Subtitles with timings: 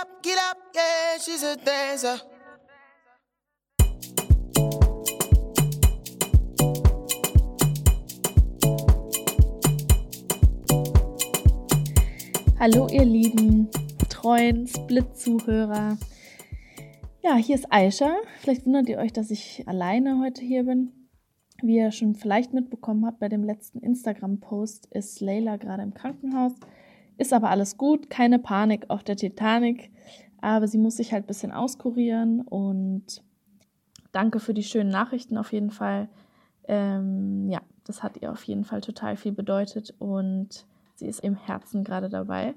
[0.00, 2.20] up, get up, yeah, she's a dancer.
[12.60, 13.68] Hallo ihr lieben
[14.08, 15.96] treuen Split-Zuhörer.
[17.22, 18.16] Ja, hier ist Aisha.
[18.40, 20.92] Vielleicht wundert ihr euch, dass ich alleine heute hier bin.
[21.60, 26.52] Wie ihr schon vielleicht mitbekommen habt, bei dem letzten Instagram-Post ist Leila gerade im Krankenhaus.
[27.18, 29.90] Ist aber alles gut, keine Panik auf der Titanic.
[30.40, 33.22] Aber sie muss sich halt ein bisschen auskurieren und
[34.12, 36.08] danke für die schönen Nachrichten auf jeden Fall.
[36.66, 40.64] Ähm, ja, das hat ihr auf jeden Fall total viel bedeutet und
[40.98, 42.54] Sie ist im Herzen gerade dabei.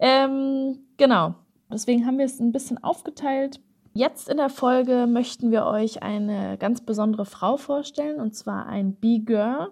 [0.00, 1.36] Ähm, genau.
[1.70, 3.60] Deswegen haben wir es ein bisschen aufgeteilt.
[3.94, 8.94] Jetzt in der Folge möchten wir euch eine ganz besondere Frau vorstellen, und zwar ein
[8.94, 9.70] B-Girl.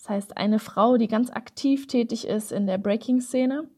[0.00, 3.68] Das heißt, eine Frau, die ganz aktiv tätig ist in der Breaking-Szene.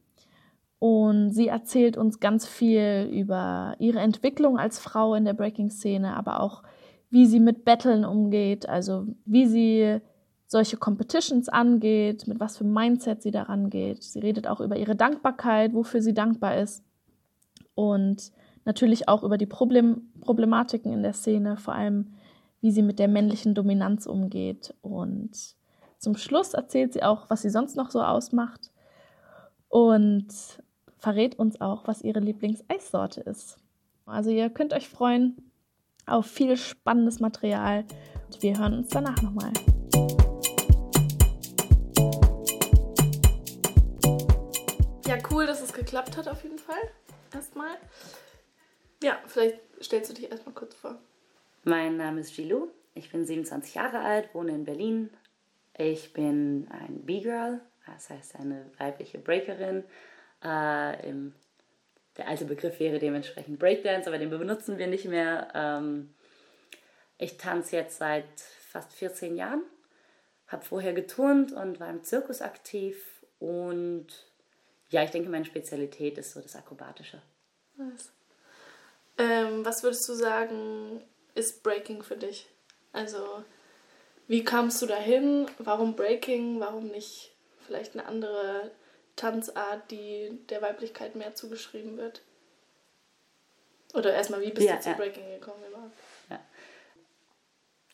[0.78, 6.40] Und sie erzählt uns ganz viel über ihre Entwicklung als Frau in der Breaking-Szene, aber
[6.40, 6.62] auch,
[7.10, 10.00] wie sie mit Battlen umgeht, also wie sie
[10.46, 14.04] solche Competitions angeht, mit was für Mindset sie daran geht.
[14.04, 16.84] Sie redet auch über ihre Dankbarkeit, wofür sie dankbar ist.
[17.74, 18.30] Und
[18.64, 22.14] natürlich auch über die Problem Problematiken in der Szene, vor allem
[22.60, 24.72] wie sie mit der männlichen Dominanz umgeht.
[24.82, 25.56] Und
[26.02, 28.72] zum Schluss erzählt sie auch, was sie sonst noch so ausmacht
[29.68, 30.26] und
[30.98, 33.56] verrät uns auch, was ihre Lieblingseissorte ist.
[34.04, 35.52] Also ihr könnt euch freuen
[36.04, 37.84] auf viel spannendes Material.
[38.26, 39.52] Und wir hören uns danach nochmal.
[45.06, 46.82] Ja, cool, dass es geklappt hat auf jeden Fall.
[47.32, 47.76] Erstmal.
[49.04, 50.98] Ja, vielleicht stellst du dich erstmal kurz vor.
[51.62, 52.66] Mein Name ist Gilou.
[52.94, 55.08] Ich bin 27 Jahre alt, wohne in Berlin.
[55.76, 59.84] Ich bin ein B-Girl, das heißt eine weibliche Breakerin.
[60.44, 61.34] Äh, im,
[62.16, 65.48] der alte Begriff wäre dementsprechend Breakdance, aber den benutzen wir nicht mehr.
[65.54, 66.14] Ähm,
[67.18, 69.62] ich tanze jetzt seit fast 14 Jahren,
[70.48, 74.06] habe vorher geturnt und war im Zirkus aktiv und
[74.90, 77.22] ja, ich denke, meine Spezialität ist so das Akrobatische.
[77.76, 78.12] Nice.
[79.18, 81.02] Ähm, was würdest du sagen,
[81.34, 82.48] ist Breaking für dich?
[82.92, 83.44] Also,
[84.28, 85.46] wie kamst du dahin?
[85.58, 86.60] Warum Breaking?
[86.60, 87.32] Warum nicht
[87.66, 88.70] vielleicht eine andere
[89.16, 92.22] Tanzart, die der Weiblichkeit mehr zugeschrieben wird?
[93.94, 94.96] Oder erstmal, wie bist ja, du zu ja.
[94.96, 95.92] Breaking gekommen überhaupt?
[96.30, 96.40] Ja.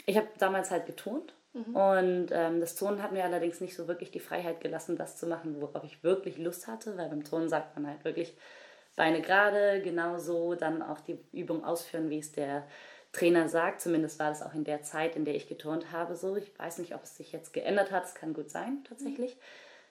[0.07, 1.77] Ich habe damals halt geturnt Mhm.
[1.77, 5.27] Und ähm, das Turnen hat mir allerdings nicht so wirklich die Freiheit gelassen, das zu
[5.27, 8.37] machen, worauf ich wirklich Lust hatte, weil beim Turnen sagt man halt wirklich
[8.97, 12.67] Beine gerade, genau so, dann auch die Übung ausführen, wie es der
[13.19, 13.81] Trainer sagt.
[13.81, 16.37] Zumindest war das auch in der Zeit, in der ich geturnt habe, so.
[16.37, 19.37] Ich weiß nicht, ob es sich jetzt geändert hat, es kann gut sein, tatsächlich,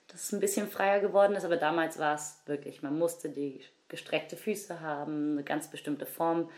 [0.07, 3.61] dass es ein bisschen freier geworden ist, aber damals war es wirklich, man musste die
[3.89, 6.49] gestreckte Füße haben, eine ganz bestimmte Form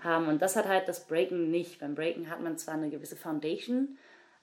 [0.00, 0.28] haben.
[0.28, 1.80] Und das hat halt das Breaken nicht.
[1.80, 3.98] Beim Breaken hat man zwar eine gewisse Foundation,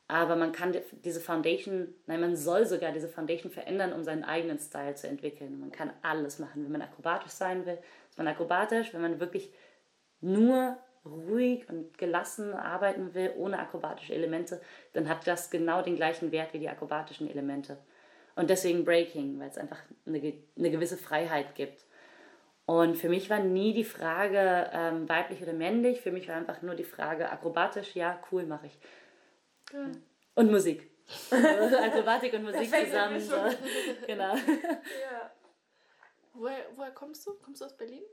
[0.08, 4.60] aber man kann diese Foundation, nein, man soll sogar diese Foundation verändern, um seinen eigenen
[4.60, 5.60] Style zu entwickeln.
[5.60, 6.64] Man kann alles machen.
[6.64, 7.78] Wenn man akrobatisch sein will,
[8.10, 8.94] ist man akrobatisch.
[8.94, 9.54] Wenn man wirklich
[10.20, 14.62] nur ruhig und gelassen arbeiten will, ohne akrobatische Elemente,
[14.94, 17.78] dann hat das genau den gleichen Wert wie die akrobatischen Elemente.
[18.36, 21.86] Und deswegen Breaking, weil es einfach eine, eine gewisse Freiheit gibt.
[22.66, 26.62] Und für mich war nie die Frage ähm, weiblich oder männlich, für mich war einfach
[26.62, 28.80] nur die Frage akrobatisch, ja, cool, mache ich.
[29.74, 29.92] Ja.
[30.36, 30.90] Und Musik.
[31.32, 33.20] Akrobatik und Musik zusammen.
[33.20, 33.36] So.
[34.08, 34.36] Genau.
[34.36, 35.32] Ja.
[36.34, 37.34] Woher, woher kommst du?
[37.34, 38.04] Kommst du aus Berlin?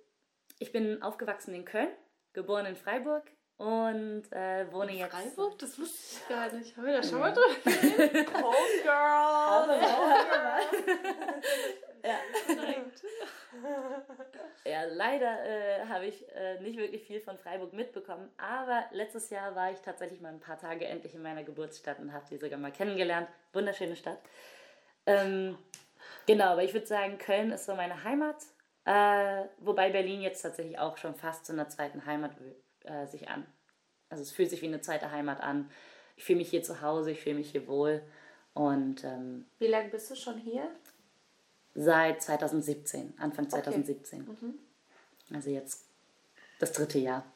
[0.58, 1.90] Ich bin aufgewachsen in Köln,
[2.32, 3.24] geboren in Freiburg
[3.58, 5.12] und äh, wohne in jetzt.
[5.12, 5.58] Freiburg?
[5.58, 6.76] Das wusste ich gar nicht.
[6.76, 7.48] Haben wir da schon mal drüber
[8.42, 9.78] Homegirl!
[12.04, 12.14] ja.
[14.64, 19.56] ja, leider äh, habe ich äh, nicht wirklich viel von Freiburg mitbekommen, aber letztes Jahr
[19.56, 22.58] war ich tatsächlich mal ein paar Tage endlich in meiner Geburtsstadt und habe die sogar
[22.58, 23.28] mal kennengelernt.
[23.52, 24.20] Wunderschöne Stadt.
[25.06, 25.58] Ähm,
[26.26, 28.36] genau, aber ich würde sagen, Köln ist so meine Heimat,
[28.88, 32.32] äh, wobei Berlin jetzt tatsächlich auch schon fast zu einer zweiten Heimat
[32.84, 33.46] äh, sich an.
[34.08, 35.70] Also es fühlt sich wie eine zweite Heimat an.
[36.16, 38.02] Ich fühle mich hier zu Hause, ich fühle mich hier wohl.
[38.54, 40.70] Und ähm, wie lange bist du schon hier?
[41.74, 44.22] Seit 2017, Anfang 2017.
[44.22, 44.36] Okay.
[44.40, 44.58] Mhm.
[45.34, 45.84] Also jetzt
[46.58, 47.26] das dritte Jahr.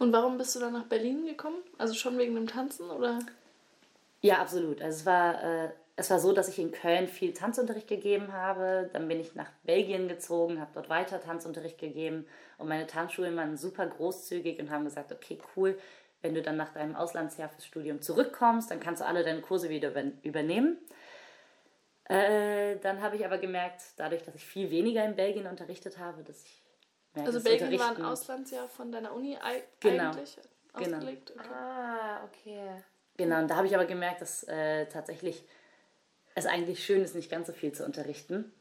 [0.00, 1.62] Und warum bist du dann nach Berlin gekommen?
[1.78, 3.20] Also schon wegen dem Tanzen oder?
[4.22, 4.82] Ja, absolut.
[4.82, 8.88] Also es war, äh, es war so, dass ich in Köln viel Tanzunterricht gegeben habe.
[8.92, 12.24] Dann bin ich nach Belgien gezogen, habe dort weiter Tanzunterricht gegeben.
[12.56, 15.76] Und meine Tanzschulen waren super großzügig und haben gesagt, okay, cool,
[16.22, 19.70] wenn du dann nach deinem Auslandsjahr fürs Studium zurückkommst, dann kannst du alle deine Kurse
[19.70, 19.92] wieder
[20.22, 20.78] übernehmen.
[22.04, 26.22] Äh, dann habe ich aber gemerkt, dadurch, dass ich viel weniger in Belgien unterrichtet habe,
[26.22, 26.62] dass ich
[27.14, 29.36] merke, Also Belgien war ein Auslandsjahr von deiner Uni
[29.80, 30.10] Genau.
[30.10, 30.36] eigentlich
[30.74, 30.96] Genau.
[30.96, 31.32] ausgelegt?
[31.36, 31.48] Okay.
[31.52, 32.82] Ah, okay.
[33.16, 35.44] Genau, und da habe ich aber gemerkt, dass äh, tatsächlich
[36.38, 38.52] es eigentlich schön ist, nicht ganz so viel zu unterrichten.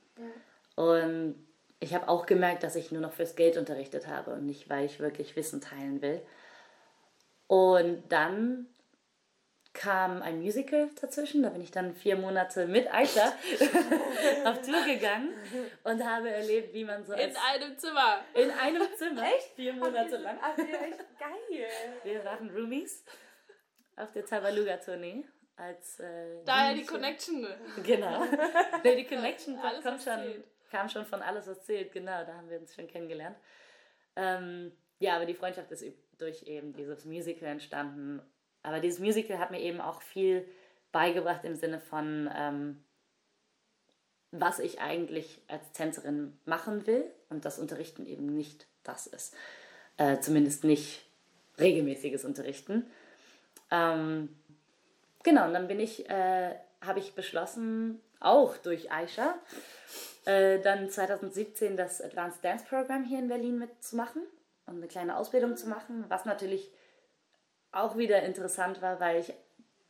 [0.75, 1.35] Und
[1.79, 4.85] ich habe auch gemerkt, dass ich nur noch fürs Geld unterrichtet habe und nicht, weil
[4.85, 6.21] ich wirklich Wissen teilen will.
[7.47, 8.68] Und dann
[9.74, 11.44] kam ein Musical dazwischen.
[11.44, 13.31] Da bin ich dann vier Monate mit Aisha
[14.45, 15.33] auf Tour gegangen
[15.83, 18.25] und habe erlebt, wie man so In einem Zimmer.
[18.33, 19.23] in einem Zimmer
[19.56, 20.38] vier Monate lang.
[20.41, 21.68] Ach, ja, echt geil.
[22.03, 23.03] Wir waren Roomies
[23.95, 25.23] auf der Tabaluga-Tournee.
[25.57, 26.86] Als, äh, Daher die Jugendliche.
[26.86, 27.48] Connection.
[27.83, 28.24] Genau.
[28.83, 31.92] Die Connection Alles, kommt schon, kam schon von alles, was zählt.
[31.92, 33.36] Genau, da haben wir uns schon kennengelernt.
[34.15, 35.83] Ähm, ja, aber die Freundschaft ist
[36.19, 38.21] durch eben dieses Musical entstanden.
[38.62, 40.48] Aber dieses Musical hat mir eben auch viel
[40.92, 42.83] beigebracht im Sinne von, ähm,
[44.31, 49.36] was ich eigentlich als Tänzerin machen will und das Unterrichten eben nicht das ist.
[49.98, 51.04] Äh, zumindest nicht
[51.59, 52.86] regelmäßiges Unterrichten.
[53.71, 54.30] Ähm,
[55.24, 59.36] Genau, und dann bin ich, äh, habe ich beschlossen, auch durch Aisha,
[60.25, 64.24] äh, dann 2017 das Advanced Dance Program hier in Berlin mitzumachen
[64.66, 66.72] und eine kleine Ausbildung zu machen, was natürlich
[67.72, 69.34] auch wieder interessant war, weil ich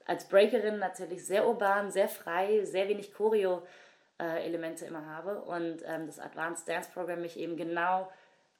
[0.05, 6.19] als Breakerin natürlich sehr urban, sehr frei, sehr wenig Choreo-Elemente immer habe und ähm, das
[6.19, 8.11] Advanced Dance Program mich eben genau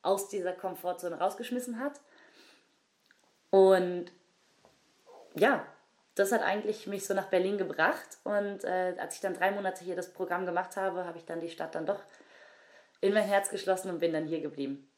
[0.02, 2.00] aus dieser Komfortzone rausgeschmissen hat.
[3.50, 4.12] Und
[5.36, 5.66] ja,
[6.18, 8.18] das hat eigentlich mich so nach Berlin gebracht.
[8.24, 11.40] Und äh, als ich dann drei Monate hier das Programm gemacht habe, habe ich dann
[11.40, 12.00] die Stadt dann doch
[13.02, 14.90] in mein Herz geschlossen und bin dann hier geblieben.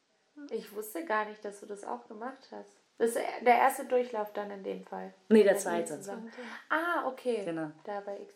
[0.50, 2.70] Ich wusste gar nicht, dass du das auch gemacht hast.
[2.98, 5.12] Das ist der erste Durchlauf dann in dem Fall.
[5.28, 5.98] Nee, der zweite.
[6.68, 7.42] Ah, okay.
[7.44, 7.70] Genau.
[7.84, 8.34] Da bei X.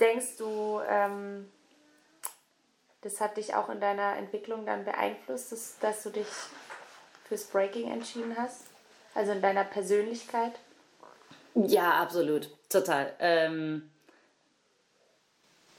[0.00, 1.50] Denkst du, ähm,
[3.02, 6.28] das hat dich auch in deiner Entwicklung dann beeinflusst, dass, dass du dich
[7.28, 8.66] fürs Breaking entschieden hast?
[9.14, 10.52] Also in deiner Persönlichkeit?
[11.54, 12.50] Ja, absolut.
[12.68, 13.12] Total.
[13.20, 13.90] Ähm,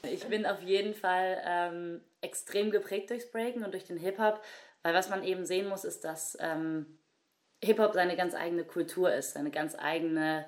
[0.02, 4.40] ich bin auf jeden Fall ähm, extrem geprägt durchs Breaken und durch den Hip-Hop,
[4.82, 6.98] weil was man eben sehen muss, ist, dass ähm,
[7.62, 10.46] Hip-Hop seine ganz eigene Kultur ist, seine ganz eigene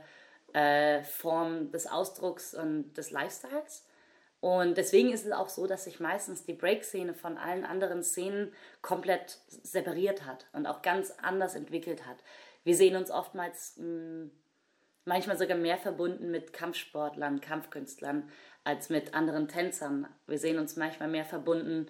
[0.55, 3.85] äh, Form des Ausdrucks und des Lifestyles.
[4.41, 8.55] Und deswegen ist es auch so, dass sich meistens die Break-Szene von allen anderen Szenen
[8.83, 12.19] komplett separiert hat und auch ganz anders entwickelt hat.
[12.63, 14.31] Wir sehen uns oftmals mh,
[15.09, 18.31] manchmal sogar mehr verbunden mit Kampfsportlern, Kampfkünstlern
[18.63, 20.07] als mit anderen Tänzern.
[20.27, 21.89] Wir sehen uns manchmal mehr verbunden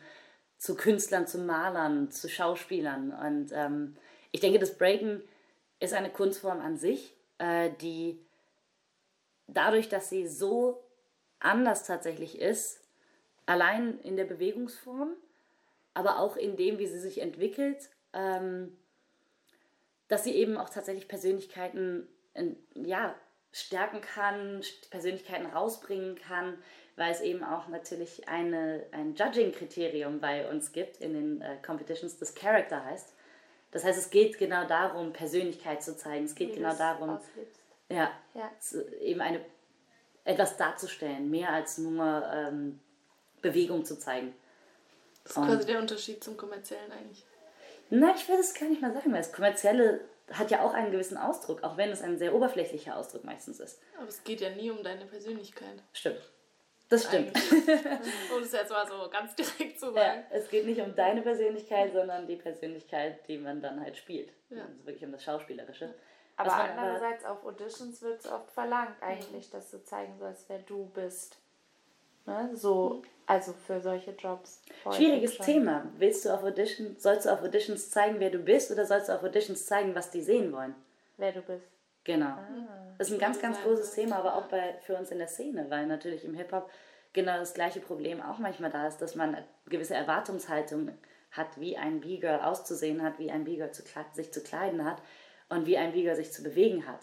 [0.57, 3.13] zu Künstlern, zu Malern, zu Schauspielern.
[3.13, 3.97] Und ähm,
[4.31, 5.23] ich denke, das Breaken
[5.81, 8.25] ist eine Kunstform an sich, äh, die
[9.49, 10.83] dadurch, dass sie so
[11.41, 12.81] anders tatsächlich ist,
[13.47, 15.11] allein in der Bewegungsform,
[15.95, 18.77] aber auch in dem, wie sie sich entwickelt, ähm,
[20.07, 23.15] dass sie eben auch tatsächlich Persönlichkeiten in, ja,
[23.53, 26.59] stärken kann, Persönlichkeiten rausbringen kann,
[26.97, 32.19] weil es eben auch natürlich eine, ein Judging-Kriterium bei uns gibt in den äh, Competitions,
[32.19, 33.15] das Character heißt.
[33.71, 36.25] Das heißt, es geht genau darum, Persönlichkeit zu zeigen.
[36.25, 37.61] Es geht Wie genau darum, auslebst.
[37.89, 38.51] ja, Ja.
[38.61, 39.41] zu- eben eine,
[40.25, 42.81] etwas darzustellen, mehr als nur ähm,
[43.43, 44.35] Bewegung zu zeigen.
[45.25, 47.25] Das ist quasi der Unterschied zum kommerziellen eigentlich.
[47.91, 50.01] Nein, ich würde es gar nicht mal sagen, weil das Kommerzielle
[50.33, 53.81] hat ja auch einen gewissen Ausdruck, auch wenn es ein sehr oberflächlicher Ausdruck meistens ist.
[53.97, 55.83] Aber es geht ja nie um deine Persönlichkeit.
[55.93, 56.21] Stimmt.
[56.89, 57.37] Das stimmt.
[58.35, 60.25] Um es jetzt mal so ganz direkt zu Ja, sagen.
[60.31, 64.33] es geht nicht um deine Persönlichkeit, sondern die Persönlichkeit, die man dann halt spielt.
[64.49, 64.63] Ja.
[64.65, 65.95] Also wirklich um das Schauspielerische.
[66.37, 70.87] Aber andererseits auf Auditions wird es oft verlangt eigentlich, dass du zeigen sollst, wer du
[70.95, 71.37] bist.
[72.27, 72.51] Ne?
[72.55, 74.63] So, also für solche Jobs.
[74.91, 75.37] Schwieriges.
[75.37, 75.85] Thema.
[75.99, 79.13] Willst du auf Audition, sollst du auf Auditions zeigen, wer du bist, oder sollst du
[79.15, 80.75] auf Auditions zeigen, was die sehen wollen?
[81.19, 81.67] Wer du bist.
[82.05, 82.39] Genau.
[82.97, 83.93] Das ist ein ganz, ganz großes?
[83.93, 86.71] Thema, aber auch bei, für uns in der Szene, weil natürlich im Hip-Hop
[87.13, 90.91] genau das gleiche Problem auch manchmal da ist, dass man eine gewisse Erwartungshaltung
[91.31, 93.83] hat, wie ein B-Girl auszusehen hat, wie ein B-Girl zu,
[94.15, 95.03] sich zu kleiden hat
[95.51, 97.01] und wie ein B-Girl sich zu bewegen hat.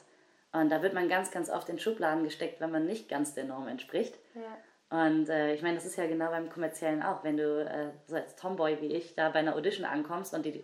[0.54, 3.44] Und da wird man ganz, ganz oft in Schubladen gesteckt, wenn man nicht ganz der
[3.44, 4.18] Norm entspricht.
[4.34, 4.58] Ja.
[4.90, 7.24] Und äh, ich meine, das ist ja genau beim Kommerziellen auch.
[7.24, 10.64] Wenn du äh, so als Tomboy wie ich da bei einer Audition ankommst und die,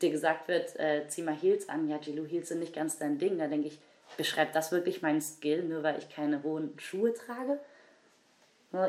[0.00, 3.18] dir gesagt wird, äh, zieh mal Heels an, ja, Jilu, Heels sind nicht ganz dein
[3.18, 3.78] Ding, da denke ich,
[4.16, 7.58] beschreibt das wirklich meinen Skill, nur weil ich keine hohen Schuhe trage?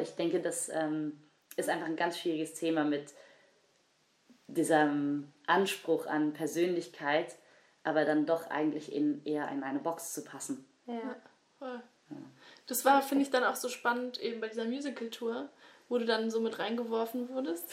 [0.02, 1.20] Ich denke, das ähm,
[1.56, 3.14] ist einfach ein ganz schwieriges Thema mit
[4.48, 7.36] diesem Anspruch an Persönlichkeit,
[7.84, 10.66] aber dann doch eigentlich in, eher in eine Box zu passen.
[10.86, 11.16] Ja.
[11.58, 11.82] Voll.
[12.70, 15.50] Das war, finde ich, dann auch so spannend eben bei dieser Musical-Tour,
[15.90, 17.66] wo du dann so mit reingeworfen wurdest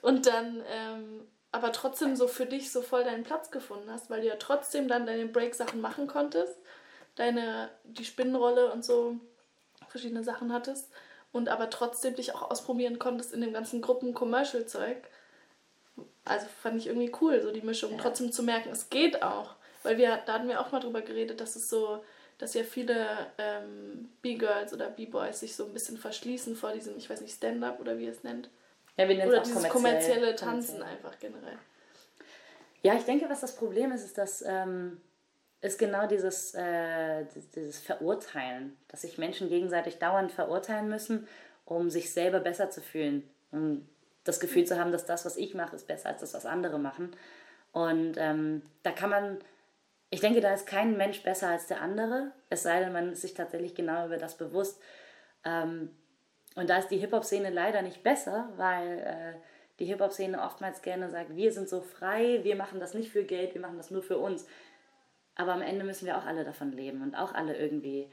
[0.00, 4.20] und dann ähm, aber trotzdem so für dich so voll deinen Platz gefunden hast, weil
[4.20, 6.56] du ja trotzdem dann deine Break-Sachen machen konntest,
[7.16, 9.16] deine, die Spinnenrolle und so
[9.88, 10.88] verschiedene Sachen hattest
[11.32, 14.98] und aber trotzdem dich auch ausprobieren konntest in dem ganzen Gruppen-Commercial-Zeug.
[16.24, 17.92] Also fand ich irgendwie cool, so die Mischung.
[17.92, 17.98] Ja.
[17.98, 19.56] Trotzdem zu merken, es geht auch.
[19.82, 22.04] Weil wir, da hatten wir auch mal drüber geredet, dass es so,
[22.38, 23.06] dass ja viele
[23.38, 27.80] ähm, B-Girls oder B-Boys sich so ein bisschen verschließen vor diesem, ich weiß nicht, Stand-up
[27.80, 28.50] oder wie ihr es nennt.
[28.96, 30.96] Ja, wir nennen oder es dieses kommerzielle, kommerzielle Tanzen kommerziell.
[30.96, 31.58] einfach generell.
[32.82, 35.00] Ja, ich denke, was das Problem ist, ist, dass ähm,
[35.64, 37.24] ist genau dieses, äh,
[37.54, 41.26] dieses Verurteilen, dass sich Menschen gegenseitig dauernd verurteilen müssen,
[41.64, 43.88] um sich selber besser zu fühlen, um
[44.24, 46.78] das Gefühl zu haben, dass das, was ich mache, ist besser als das, was andere
[46.78, 47.16] machen.
[47.72, 49.38] Und ähm, da kann man
[50.10, 53.22] ich denke, da ist kein Mensch besser als der andere, es sei denn, man ist
[53.22, 54.80] sich tatsächlich genau über das bewusst.
[55.44, 55.90] Ähm,
[56.54, 59.40] und da ist die Hip-Hop-Szene leider nicht besser, weil äh,
[59.80, 63.54] die Hip-Hop-Szene oftmals gerne sagt, wir sind so frei, wir machen das nicht für Geld,
[63.54, 64.46] wir machen das nur für uns.
[65.34, 68.08] Aber am Ende müssen wir auch alle davon leben und auch alle irgendwie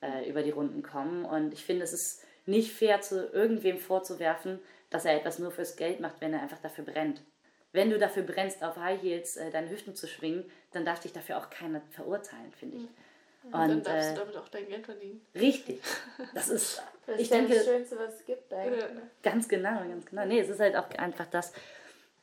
[0.00, 1.24] äh, über die Runden kommen.
[1.24, 4.58] Und ich finde, es ist nicht fair, zu irgendwem vorzuwerfen,
[4.90, 7.22] dass er etwas nur fürs Geld macht, wenn er einfach dafür brennt
[7.74, 11.12] wenn du dafür brennst, auf High Heels äh, deine Hüften zu schwingen, dann darf dich
[11.12, 12.82] dafür auch keiner verurteilen, finde ich.
[12.82, 12.88] Mhm.
[13.52, 15.20] Und, dann darfst äh, du damit auch dein Geld verdienen.
[15.34, 15.80] Richtig.
[16.34, 18.80] Das ist, das ich denke, das Schönste, was es gibt eigentlich.
[18.80, 18.88] Ja.
[19.24, 20.24] Ganz genau, ganz genau.
[20.24, 21.52] Nee, es ist halt auch einfach das,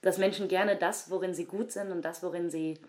[0.02, 2.80] dass Menschen gerne das, worin sie gut sind und das, worin sie,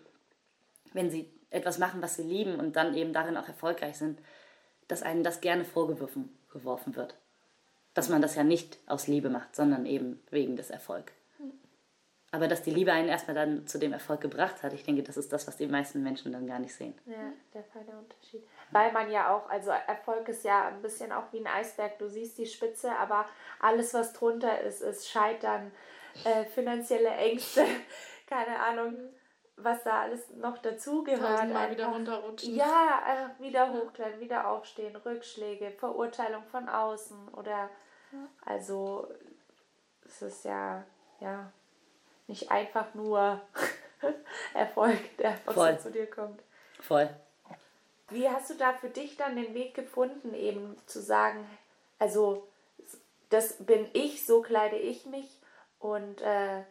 [0.93, 4.19] wenn sie etwas machen, was sie lieben und dann eben darin auch erfolgreich sind,
[4.87, 7.15] dass einem das gerne vorgeworfen geworfen wird.
[7.93, 11.13] Dass man das ja nicht aus Liebe macht, sondern eben wegen des Erfolgs.
[12.33, 15.17] Aber dass die Liebe einen erstmal dann zu dem Erfolg gebracht hat, ich denke, das
[15.17, 16.95] ist das, was die meisten Menschen dann gar nicht sehen.
[17.05, 18.43] Ja, der feine Unterschied.
[18.71, 22.09] Weil man ja auch, also Erfolg ist ja ein bisschen auch wie ein Eisberg, du
[22.09, 23.27] siehst die Spitze, aber
[23.59, 25.71] alles, was drunter ist, ist Scheitern,
[26.23, 27.65] äh, finanzielle Ängste,
[28.27, 28.95] keine Ahnung,
[29.55, 31.53] was da alles noch dazugehört.
[31.53, 32.55] Mal wieder runterrutschen.
[32.55, 37.69] Ja, einfach wieder hochklettern, wieder aufstehen, Rückschläge, Verurteilung von außen oder,
[38.43, 39.07] also,
[40.03, 40.83] es ist ja,
[41.19, 41.53] ja,
[42.27, 43.41] nicht einfach nur
[44.53, 45.79] Erfolg, der Voll.
[45.79, 46.41] zu dir kommt.
[46.79, 47.09] Voll.
[48.09, 51.45] Wie hast du da für dich dann den Weg gefunden, eben zu sagen,
[51.99, 52.47] also
[53.29, 55.39] das bin ich, so kleide ich mich
[55.79, 56.63] und äh,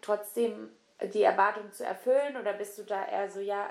[0.00, 0.70] trotzdem
[1.02, 2.36] die Erwartung zu erfüllen?
[2.36, 3.68] Oder bist du da eher so, ja,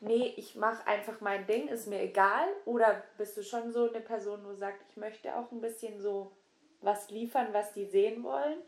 [0.00, 2.48] nee, ich mache einfach mein Ding, ist mir egal?
[2.64, 6.32] Oder bist du schon so eine Person, wo sagt, ich möchte auch ein bisschen so
[6.80, 8.58] was liefern, was die sehen wollen?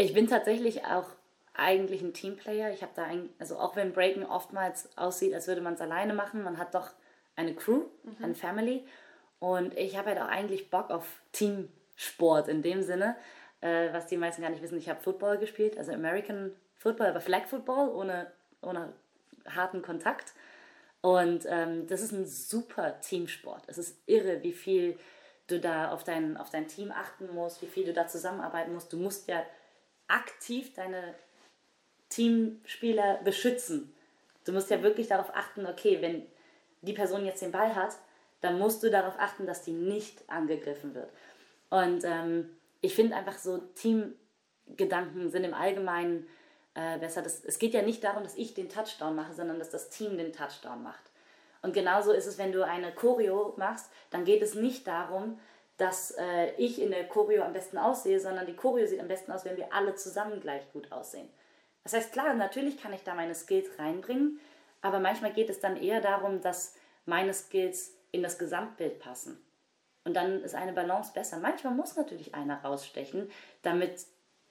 [0.00, 1.04] Ich bin tatsächlich auch
[1.52, 2.72] eigentlich ein Teamplayer.
[2.72, 6.14] Ich habe da ein, also auch wenn Breaken oftmals aussieht, als würde man es alleine
[6.14, 6.88] machen, man hat doch
[7.36, 8.24] eine Crew, mhm.
[8.24, 8.82] eine Family.
[9.40, 13.14] Und ich habe halt auch eigentlich Bock auf Teamsport in dem Sinne,
[13.60, 14.78] äh, was die meisten gar nicht wissen.
[14.78, 18.94] Ich habe Football gespielt, also American Football, aber Flag Football ohne, ohne
[19.54, 20.32] harten Kontakt.
[21.02, 23.64] Und ähm, das ist ein super Teamsport.
[23.66, 24.98] Es ist irre, wie viel
[25.46, 28.94] du da auf dein, auf dein Team achten musst, wie viel du da zusammenarbeiten musst.
[28.94, 29.44] Du musst ja
[30.10, 31.14] aktiv deine
[32.08, 33.94] Teamspieler beschützen.
[34.44, 36.26] Du musst ja wirklich darauf achten, okay, wenn
[36.82, 37.96] die Person jetzt den Ball hat,
[38.40, 41.10] dann musst du darauf achten, dass die nicht angegriffen wird.
[41.68, 42.50] Und ähm,
[42.80, 46.26] ich finde einfach so, Teamgedanken sind im Allgemeinen
[46.74, 47.22] äh, besser.
[47.22, 50.16] Das, es geht ja nicht darum, dass ich den Touchdown mache, sondern dass das Team
[50.16, 51.10] den Touchdown macht.
[51.62, 55.38] Und genauso ist es, wenn du eine Choreo machst, dann geht es nicht darum,
[55.80, 59.32] dass äh, ich in der Choreo am besten aussehe, sondern die Choreo sieht am besten
[59.32, 61.28] aus, wenn wir alle zusammen gleich gut aussehen.
[61.84, 64.38] Das heißt, klar, natürlich kann ich da meine Skills reinbringen,
[64.82, 66.74] aber manchmal geht es dann eher darum, dass
[67.06, 69.42] meine Skills in das Gesamtbild passen.
[70.04, 71.38] Und dann ist eine Balance besser.
[71.38, 73.30] Manchmal muss natürlich einer rausstechen,
[73.62, 74.06] damit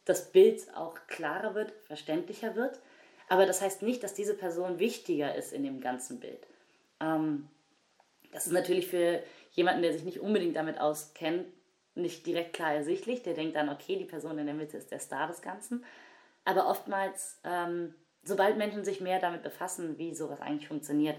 [0.06, 2.80] das Bild auch klarer wird, verständlicher wird.
[3.28, 6.48] Aber das heißt nicht, dass diese Person wichtiger ist in dem ganzen Bild.
[7.00, 7.48] Ähm,
[8.32, 9.22] das ist natürlich für
[9.60, 11.46] jemanden, der sich nicht unbedingt damit auskennt,
[11.94, 13.24] nicht direkt klar ersichtlich.
[13.24, 15.84] Der denkt dann, okay, die Person in der Mitte ist der Star des Ganzen.
[16.46, 21.18] Aber oftmals, ähm, sobald Menschen sich mehr damit befassen, wie sowas eigentlich funktioniert,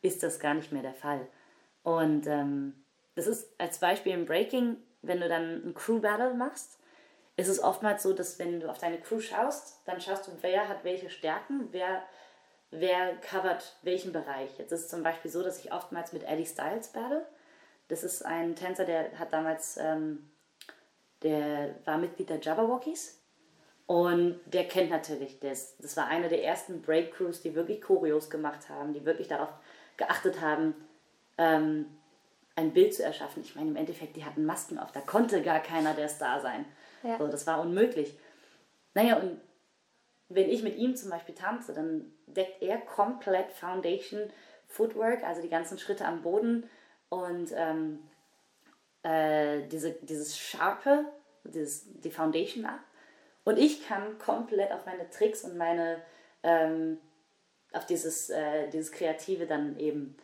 [0.00, 1.28] ist das gar nicht mehr der Fall.
[1.82, 2.72] Und ähm,
[3.16, 6.78] das ist als Beispiel im Breaking, wenn du dann ein Crew Battle machst,
[7.36, 10.68] ist es oftmals so, dass wenn du auf deine Crew schaust, dann schaust du, wer
[10.68, 12.02] hat welche Stärken, wer,
[12.70, 14.56] wer covert welchen Bereich.
[14.56, 17.26] Jetzt ist es zum Beispiel so, dass ich oftmals mit Eddie Styles battle.
[17.88, 20.30] Das ist ein Tänzer, der hat damals, ähm,
[21.22, 23.20] der war Mitglied der Jabberwockies
[23.86, 25.76] und der kennt natürlich das.
[25.78, 29.52] Das war eine der ersten Breakcrews, die wirklich Choreos gemacht haben, die wirklich darauf
[29.96, 30.74] geachtet haben,
[31.36, 31.86] ähm,
[32.56, 33.42] ein Bild zu erschaffen.
[33.42, 36.64] Ich meine, im Endeffekt, die hatten Masken auf, da konnte gar keiner der Star sein.
[37.02, 37.18] Ja.
[37.18, 38.16] So, das war unmöglich.
[38.94, 39.40] Naja, und
[40.28, 44.30] wenn ich mit ihm zum Beispiel tanze, dann deckt er komplett Foundation,
[44.66, 46.68] Footwork, also die ganzen Schritte am Boden
[47.14, 47.98] und ähm,
[49.02, 51.04] äh, diese, dieses Sharpe,
[51.44, 52.80] dieses, die Foundation ab.
[53.44, 56.02] Und ich kann komplett auf meine Tricks und meine,
[56.42, 56.98] ähm,
[57.72, 60.16] auf dieses, äh, dieses Kreative dann eben,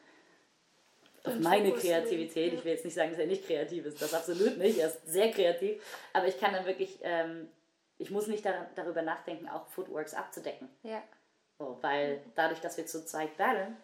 [1.24, 2.58] auf meine Kreativität, ja.
[2.58, 5.06] ich will jetzt nicht sagen, dass er nicht kreativ ist, das absolut nicht, er ist
[5.06, 5.82] sehr kreativ,
[6.14, 7.48] aber ich kann dann wirklich, ähm,
[7.98, 10.70] ich muss nicht dar darüber nachdenken, auch Footworks abzudecken.
[10.82, 11.02] Ja.
[11.58, 13.76] So, weil dadurch, dass wir zu zweit battlen,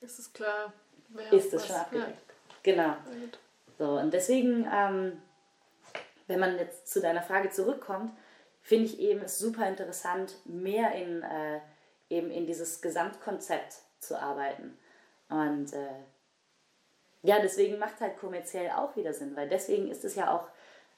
[0.00, 0.72] Ist es klar,
[1.30, 2.10] ist das schon abgedeckt.
[2.10, 2.31] Ja,
[3.04, 3.38] sehr gut.
[3.78, 5.20] So, und deswegen, ähm,
[6.26, 8.12] wenn man jetzt zu deiner Frage zurückkommt,
[8.60, 11.60] finde ich eben es super interessant, mehr in, äh,
[12.10, 14.78] eben in dieses Gesamtkonzept zu arbeiten.
[15.28, 16.02] Und äh,
[17.22, 20.48] ja, deswegen macht halt kommerziell auch wieder Sinn, weil deswegen ist es ja auch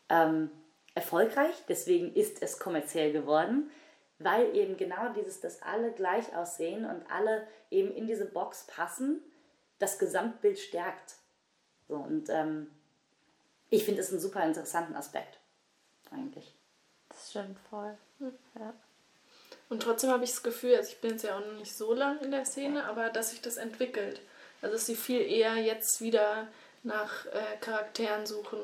[0.09, 0.50] ähm,
[0.94, 3.71] erfolgreich, deswegen ist es kommerziell geworden,
[4.18, 9.23] weil eben genau dieses, dass alle gleich aussehen und alle eben in diese Box passen,
[9.78, 11.16] das Gesamtbild stärkt.
[11.88, 12.70] So, und ähm,
[13.70, 15.38] ich finde es einen super interessanten Aspekt,
[16.10, 16.54] eigentlich.
[17.08, 17.96] Das stimmt voll.
[18.20, 18.72] Ja.
[19.68, 21.94] Und trotzdem habe ich das Gefühl, also ich bin jetzt ja auch noch nicht so
[21.94, 24.20] lang in der Szene, aber dass sich das entwickelt.
[24.62, 26.48] Also dass sie viel eher jetzt wieder
[26.82, 28.60] nach äh, Charakteren suchen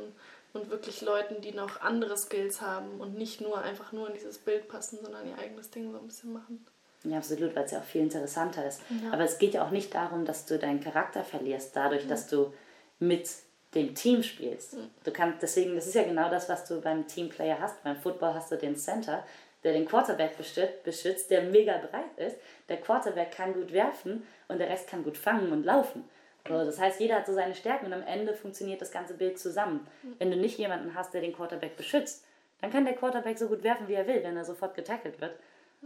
[0.52, 4.38] und wirklich Leuten, die noch andere Skills haben und nicht nur einfach nur in dieses
[4.38, 6.66] Bild passen, sondern ihr eigenes Ding so ein bisschen machen.
[7.04, 8.82] Ja, absolut, weil es ja auch viel interessanter ist.
[9.10, 12.52] Aber es geht ja auch nicht darum, dass du deinen Charakter verlierst, dadurch, dass du
[13.00, 13.28] mit
[13.74, 14.76] dem Team spielst.
[15.04, 17.82] Du kannst, deswegen, das ist ja genau das, was du beim Teamplayer hast.
[17.82, 19.24] Beim Football hast du den Center,
[19.62, 22.36] der den Quarterback beschützt, beschützt, der mega breit ist.
[22.68, 26.04] Der Quarterback kann gut werfen und der Rest kann gut fangen und laufen.
[26.48, 29.38] So, das heißt, jeder hat so seine Stärken und am Ende funktioniert das ganze Bild
[29.38, 29.86] zusammen.
[30.18, 32.24] Wenn du nicht jemanden hast, der den Quarterback beschützt,
[32.60, 35.36] dann kann der Quarterback so gut werfen, wie er will, wenn er sofort getackelt wird.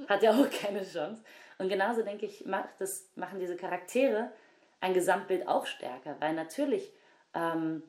[0.08, 1.22] Hat ja auch keine Chance.
[1.58, 4.30] Und genauso denke ich, macht das, machen diese Charaktere
[4.80, 6.92] ein Gesamtbild auch stärker, weil natürlich
[7.34, 7.82] ähm,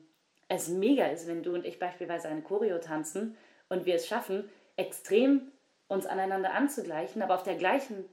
[0.48, 3.36] es mega ist, wenn du und ich beispielsweise eine Choreo tanzen
[3.68, 5.52] und wir es schaffen, extrem
[5.88, 8.04] uns aneinander anzugleichen, aber auf der gleichen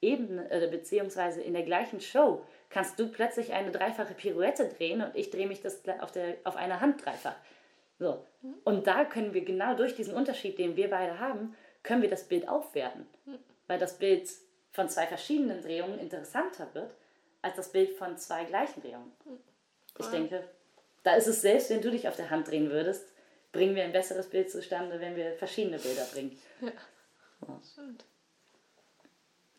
[0.00, 5.14] Ebene, äh, beziehungsweise in der gleichen Show, kannst du plötzlich eine dreifache Pirouette drehen und
[5.14, 7.36] ich drehe mich das auf, der, auf einer Hand dreifach.
[7.98, 8.24] So.
[8.64, 12.24] Und da können wir genau durch diesen Unterschied, den wir beide haben, können wir das
[12.24, 13.06] Bild aufwerten.
[13.66, 14.28] Weil das Bild
[14.70, 16.94] von zwei verschiedenen Drehungen interessanter wird,
[17.42, 19.12] als das Bild von zwei gleichen Drehungen.
[19.98, 20.44] Ich denke,
[21.02, 23.06] da ist es selbst, wenn du dich auf der Hand drehen würdest,
[23.52, 26.38] bringen wir ein besseres Bild zustande, wenn wir verschiedene Bilder bringen.
[27.72, 28.04] Stimmt.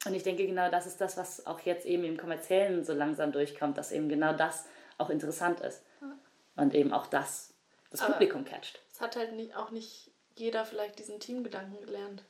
[0.06, 3.32] Und ich denke, genau das ist das, was auch jetzt eben im Kommerziellen so langsam
[3.32, 4.66] durchkommt, dass eben genau das
[4.98, 5.84] auch interessant ist.
[6.56, 7.54] Und eben auch das
[7.92, 8.80] das Aber- Publikum catcht.
[8.94, 12.24] Es hat halt nicht, auch nicht jeder vielleicht diesen Teamgedanken gelernt.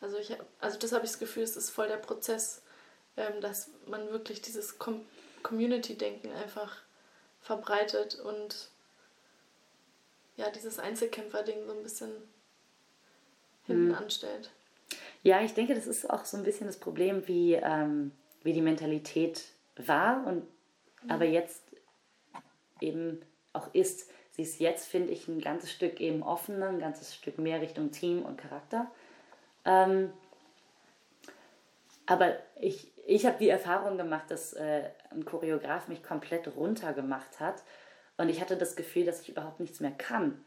[0.00, 2.62] Also, ich, also das habe ich das Gefühl, es ist voll der Prozess,
[3.16, 5.04] ähm, dass man wirklich dieses Com
[5.42, 6.82] Community-Denken einfach
[7.44, 8.70] verbreitet und
[10.36, 12.10] ja, dieses Einzelkämpfer-Ding so ein bisschen
[13.66, 13.94] hinten Mhm.
[13.94, 14.50] anstellt.
[15.22, 18.10] Ja, ich denke, das ist auch so ein bisschen das Problem, wie, ähm,
[18.42, 19.44] wie die Mentalität
[19.76, 20.46] war und
[21.06, 21.62] aber jetzt
[22.80, 23.20] eben
[23.52, 24.08] auch ist.
[24.32, 27.90] Sie ist jetzt, finde ich, ein ganzes Stück eben offener, ein ganzes Stück mehr Richtung
[27.92, 28.90] Team und Charakter.
[29.66, 30.12] Ähm,
[32.06, 37.62] aber ich, ich habe die Erfahrung gemacht, dass äh, ein Choreograf mich komplett runtergemacht hat
[38.16, 40.44] und ich hatte das Gefühl, dass ich überhaupt nichts mehr kann.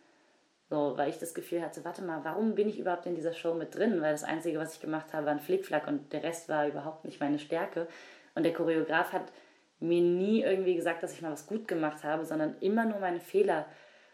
[0.69, 3.53] So, weil ich das Gefühl hatte, warte mal, warum bin ich überhaupt in dieser Show
[3.53, 4.01] mit drin?
[4.01, 7.05] Weil das Einzige, was ich gemacht habe, war ein Flickflack und der Rest war überhaupt
[7.05, 7.87] nicht meine Stärke.
[8.35, 9.31] Und der Choreograf hat
[9.79, 13.21] mir nie irgendwie gesagt, dass ich mal was gut gemacht habe, sondern immer nur meine
[13.21, 13.65] Fehler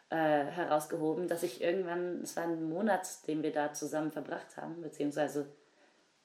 [0.10, 4.82] äh, herausgehoben, dass ich irgendwann, es war ein Monat, den wir da zusammen verbracht haben,
[4.82, 5.48] beziehungsweise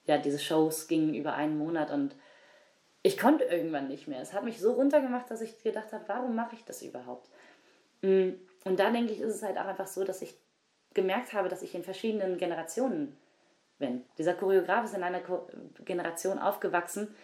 [0.08, 2.16] ja, diese Shows gingen über einen Monat und
[3.02, 4.20] ich konnte irgendwann nicht mehr.
[4.20, 7.28] Es hat mich so runtergemacht, dass ich gedacht habe, warum mache ich das überhaupt?
[8.02, 8.30] Mm,
[8.64, 10.34] Und da denke ich, ist es halt auch einfach so, dass ich
[10.94, 13.16] gemerkt habe, dass ich in verschiedenen Generationen
[13.78, 14.04] bin.
[14.18, 15.22] Dieser Choreograf ist in einer
[15.84, 17.14] Generation aufgewachsen,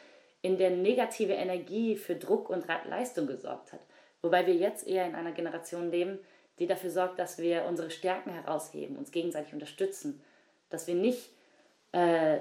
[0.43, 3.81] in der negative Energie für Druck und Leistung gesorgt hat.
[4.23, 6.19] Wobei wir jetzt eher in einer Generation leben,
[6.59, 10.23] die dafür sorgt, dass wir unsere Stärken herausheben, uns gegenseitig unterstützen.
[10.71, 11.31] Dass wir nicht,
[11.93, 12.39] äh,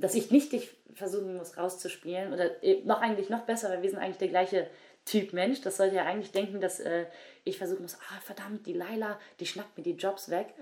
[0.00, 3.90] dass ich nicht dich versuchen muss rauszuspielen oder eh, noch eigentlich noch besser, weil wir
[3.90, 4.68] sind eigentlich der gleiche
[5.04, 5.60] Typ Mensch.
[5.62, 7.06] Das sollte ja eigentlich denken, dass äh,
[7.44, 10.54] ich versuchen muss, ah verdammt, die Laila, die schnappt mir die Jobs weg.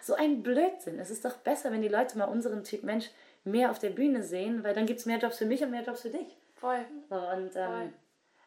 [0.00, 0.98] So ein Blödsinn.
[0.98, 3.10] Es ist doch besser, wenn die Leute mal unseren Typ Mensch
[3.44, 5.82] mehr auf der Bühne sehen, weil dann gibt es mehr Jobs für mich und mehr
[5.82, 6.36] Jobs für dich.
[6.56, 6.84] Voll.
[7.08, 7.62] So, und Voll.
[7.82, 7.92] ähm,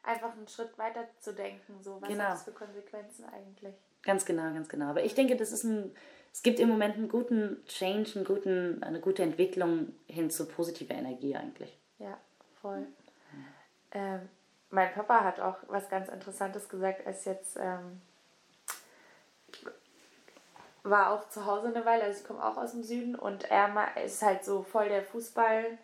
[0.04, 2.24] einfach einen Schritt weiter zu denken, so was Genau.
[2.24, 3.76] hat das für Konsequenzen eigentlich.
[4.04, 4.86] Ganz genau, ganz genau.
[4.88, 5.94] Aber ich denke, das ist ein,
[6.38, 10.94] es gibt im Moment einen guten Change, einen guten, eine gute Entwicklung hin zu positiver
[10.94, 11.76] Energie eigentlich.
[11.98, 12.16] Ja,
[12.62, 12.86] voll.
[13.92, 14.30] Ähm,
[14.70, 18.00] mein Papa hat auch was ganz Interessantes gesagt, als jetzt ähm,
[20.84, 23.74] war auch zu Hause eine Weile, also ich komme auch aus dem Süden und er
[24.06, 25.80] ist halt so voll der Fußball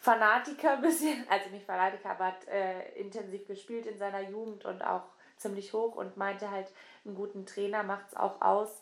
[0.00, 4.82] Fanatiker ein bisschen, also nicht Fanatiker, aber hat äh, intensiv gespielt in seiner Jugend und
[4.82, 5.04] auch
[5.36, 6.66] ziemlich hoch und meinte halt,
[7.04, 8.80] einen guten Trainer macht es auch aus,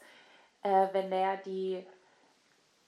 [0.63, 1.85] äh, wenn der die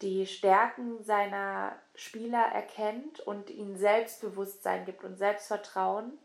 [0.02, 6.18] die Stärken seiner Spieler erkennt und ihnen Selbstbewusstsein gibt und Selbstvertrauen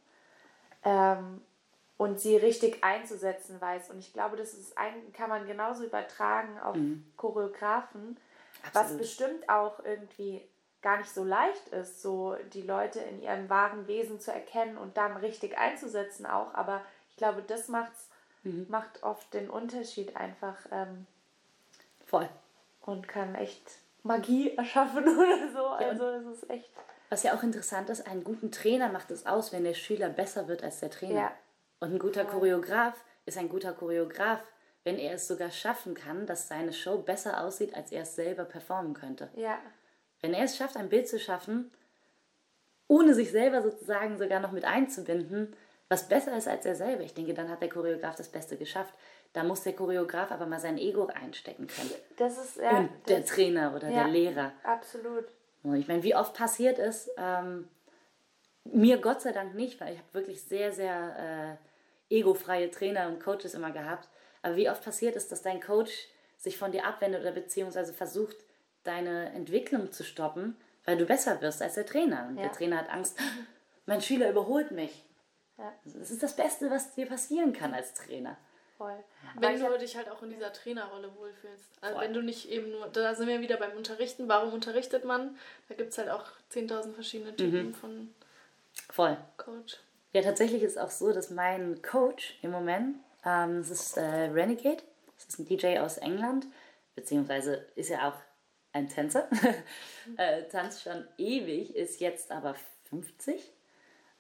[0.84, 1.42] ähm,
[1.98, 3.92] und sie richtig einzusetzen weiß.
[3.92, 6.76] Und ich glaube, das ist ein, kann man genauso übertragen auf
[7.18, 8.20] Choreografen,
[8.74, 9.02] was Absolut.
[9.02, 10.42] bestimmt auch irgendwie
[10.82, 14.98] gar nicht so leicht ist, so die Leute in ihrem wahren Wesen zu erkennen und
[14.98, 16.54] dann richtig einzusetzen auch.
[16.54, 16.82] Aber
[17.12, 18.10] ich glaube, das macht's,
[18.70, 20.58] macht oft den Unterschied einfach.
[20.72, 21.06] Ähm,
[22.08, 22.28] Voll.
[22.82, 23.70] und kann echt
[24.04, 25.66] Magie erschaffen oder so.
[25.68, 26.72] Also es ist echt.
[27.10, 30.48] Was ja auch interessant ist, einen guten Trainer macht es aus, wenn der Schüler besser
[30.48, 31.14] wird als der Trainer.
[31.14, 31.32] Ja.
[31.80, 34.42] Und ein guter Choreograf ist ein guter Choreograf,
[34.84, 38.46] wenn er es sogar schaffen kann, dass seine Show besser aussieht, als er es selber
[38.46, 39.30] performen könnte.
[39.36, 39.60] Ja,
[40.22, 41.72] Wenn er es schafft, ein Bild zu schaffen,
[42.88, 45.56] ohne sich selber sozusagen sogar noch mit einzubinden,
[45.90, 48.94] was besser ist als er selber, ich denke, dann hat der Choreograf das Beste geschafft.
[49.34, 51.92] Da muss der Choreograf aber mal sein Ego einstecken können.
[52.18, 52.78] das ist ja.
[52.80, 54.52] Und der Trainer oder ja, der Lehrer.
[54.64, 55.26] Absolut.
[55.76, 57.68] Ich meine, wie oft passiert es, ähm,
[58.64, 61.58] mir Gott sei Dank nicht, weil ich habe wirklich sehr, sehr
[62.10, 64.08] äh, egofreie Trainer und Coaches immer gehabt.
[64.42, 68.38] Aber wie oft passiert es, dass dein Coach sich von dir abwendet oder beziehungsweise versucht,
[68.84, 72.28] deine Entwicklung zu stoppen, weil du besser wirst als der Trainer.
[72.30, 72.44] Und Ja.
[72.44, 73.18] der Trainer hat Angst,
[73.86, 75.04] mein Schüler überholt mich.
[75.58, 78.38] Ja, Das ist das Beste, was dir passieren kann als Trainer.
[78.78, 79.04] Voll.
[79.36, 81.66] Aber Wenn du hab, dich halt auch in dieser Trainerrolle wohlfühlst.
[81.82, 82.06] Also Voll.
[82.06, 84.28] wenn du nicht eben nur, da sind wir wieder beim Unterrichten.
[84.28, 85.38] Warum unterrichtet man?
[85.68, 88.14] Da gibt es halt auch 10.000 verschiedene Typen von
[88.90, 89.18] Voll.
[89.38, 89.78] Coach.
[90.14, 94.02] Ja, tatsächlich ist es auch so, dass mein Coach im Moment, ähm, das ist äh,
[94.02, 94.82] Renegade,
[95.16, 96.46] das ist ein DJ aus England,
[96.96, 98.16] beziehungsweise ist ja auch
[98.74, 99.28] ein Tänzer,
[100.18, 102.56] äh, tanzt schon ewig, ist jetzt aber
[102.90, 103.52] 50,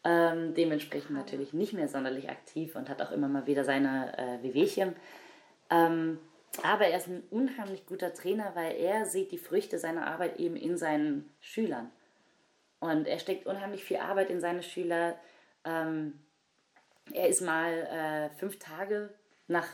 [0.03, 4.43] ähm, dementsprechend natürlich nicht mehr sonderlich aktiv und hat auch immer mal wieder seine äh,
[4.43, 4.95] Wehwehchen.
[5.69, 6.19] Ähm,
[6.63, 10.55] aber er ist ein unheimlich guter Trainer, weil er sieht die Früchte seiner Arbeit eben
[10.55, 11.91] in seinen Schülern.
[12.79, 15.15] Und er steckt unheimlich viel Arbeit in seine Schüler.
[15.65, 16.13] Ähm,
[17.13, 19.13] er ist mal äh, fünf Tage
[19.47, 19.67] nach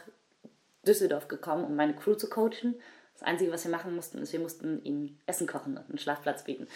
[0.85, 2.75] Düsseldorf gekommen, um meine Crew zu coachen.
[3.13, 6.43] Das Einzige, was wir machen mussten, ist, wir mussten ihm Essen kochen und einen Schlafplatz
[6.43, 6.67] bieten.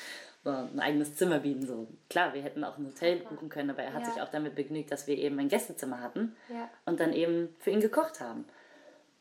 [0.48, 1.68] So ein eigenes Zimmer bieten.
[1.68, 1.90] So.
[2.10, 4.14] Klar, wir hätten auch ein Hotel buchen können, aber er hat Ja.
[4.14, 6.70] sich auch damit begnügt, dass wir eben ein Gästezimmer hatten Ja.
[6.86, 8.46] und dann eben für ihn gekocht haben.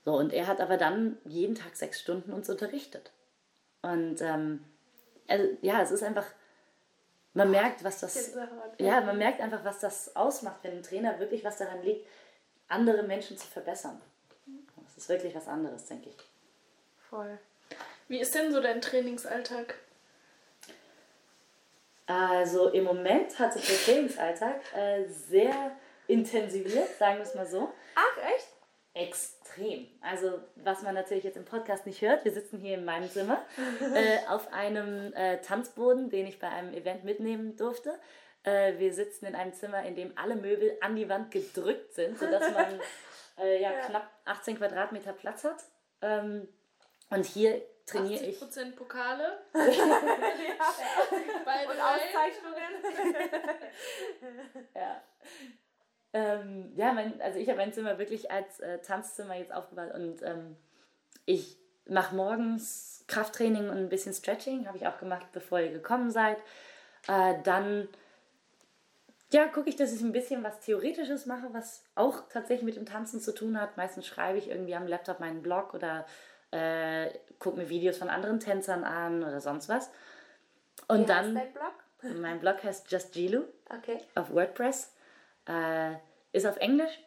[0.05, 3.11] So, und er hat aber dann jeden Tag sechs Stunden uns unterrichtet.
[3.83, 4.65] Und ähm,
[5.27, 6.27] also, ja, es ist einfach,
[7.35, 8.37] man merkt, was das,
[8.79, 12.07] ja, man merkt einfach, was das ausmacht, wenn ein Trainer wirklich was daran liegt,
[12.69, 14.01] andere Menschen zu verbessern.
[14.85, 16.17] Das ist wirklich was anderes, denke ich.
[17.11, 17.37] Voll.
[18.07, 19.75] Wie ist denn so dein Trainingsalltag?
[22.07, 25.73] Also im Moment hat sich der Trainingsalltag äh, sehr
[26.07, 27.73] intensiviert, sagen wir es mal so.
[27.97, 28.49] Ach, echt?
[28.95, 29.89] Extrem.
[30.01, 33.45] Also, was man natürlich jetzt im Podcast nicht hört, wir sitzen hier in meinem Zimmer
[33.95, 37.99] äh, auf einem äh, Tanzboden, den ich bei einem Event mitnehmen durfte.
[38.45, 42.19] Äh, wir sitzen in einem Zimmer, in dem alle Möbel an die Wand gedrückt sind,
[42.19, 42.81] sodass man
[43.39, 45.63] äh, ja, knapp 18 Quadratmeter Platz hat.
[46.01, 46.49] Ähm,
[47.11, 48.43] und hier trainiere ich.
[48.43, 49.39] 80% Pokale.
[49.53, 49.61] By
[51.63, 51.81] the Und.
[51.81, 52.73] Auszeichnungen?
[54.75, 55.03] Ja.
[56.13, 60.23] Ähm, ja, mein, also ich habe mein Zimmer wirklich als äh, Tanzzimmer jetzt aufgebaut und
[60.23, 60.57] ähm,
[61.27, 66.11] ich mache morgens Krafttraining und ein bisschen Stretching, habe ich auch gemacht, bevor ihr gekommen
[66.11, 66.39] seid.
[67.09, 67.89] Äh, dann
[69.33, 72.87] ja, gucke ich, dass ich ein bisschen was Theoretisches mache, was auch tatsächlich mit dem
[72.87, 73.77] Tanzen zu tun hat.
[73.77, 76.07] Meistens schreibe ich irgendwie am Laptop meinen Blog oder
[76.51, 79.91] äh, gucke mir Videos von anderen Tänzern an oder sonst was.
[80.89, 81.75] Und Wie dann, heißt dein Blog?
[82.21, 83.99] mein Blog heißt Just Jilu Okay.
[84.15, 84.93] auf WordPress.
[85.49, 85.95] Äh,
[86.33, 87.01] ist auf Englisch.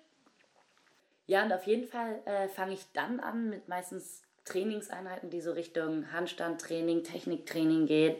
[1.27, 5.51] Ja, und auf jeden Fall äh, fange ich dann an mit meistens Trainingseinheiten, die so
[5.51, 8.19] Richtung Handstandtraining, Techniktraining geht.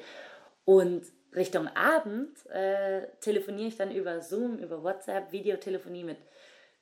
[0.64, 1.04] Und
[1.36, 6.18] Richtung Abend äh, telefoniere ich dann über Zoom, über WhatsApp, Videotelefonie mit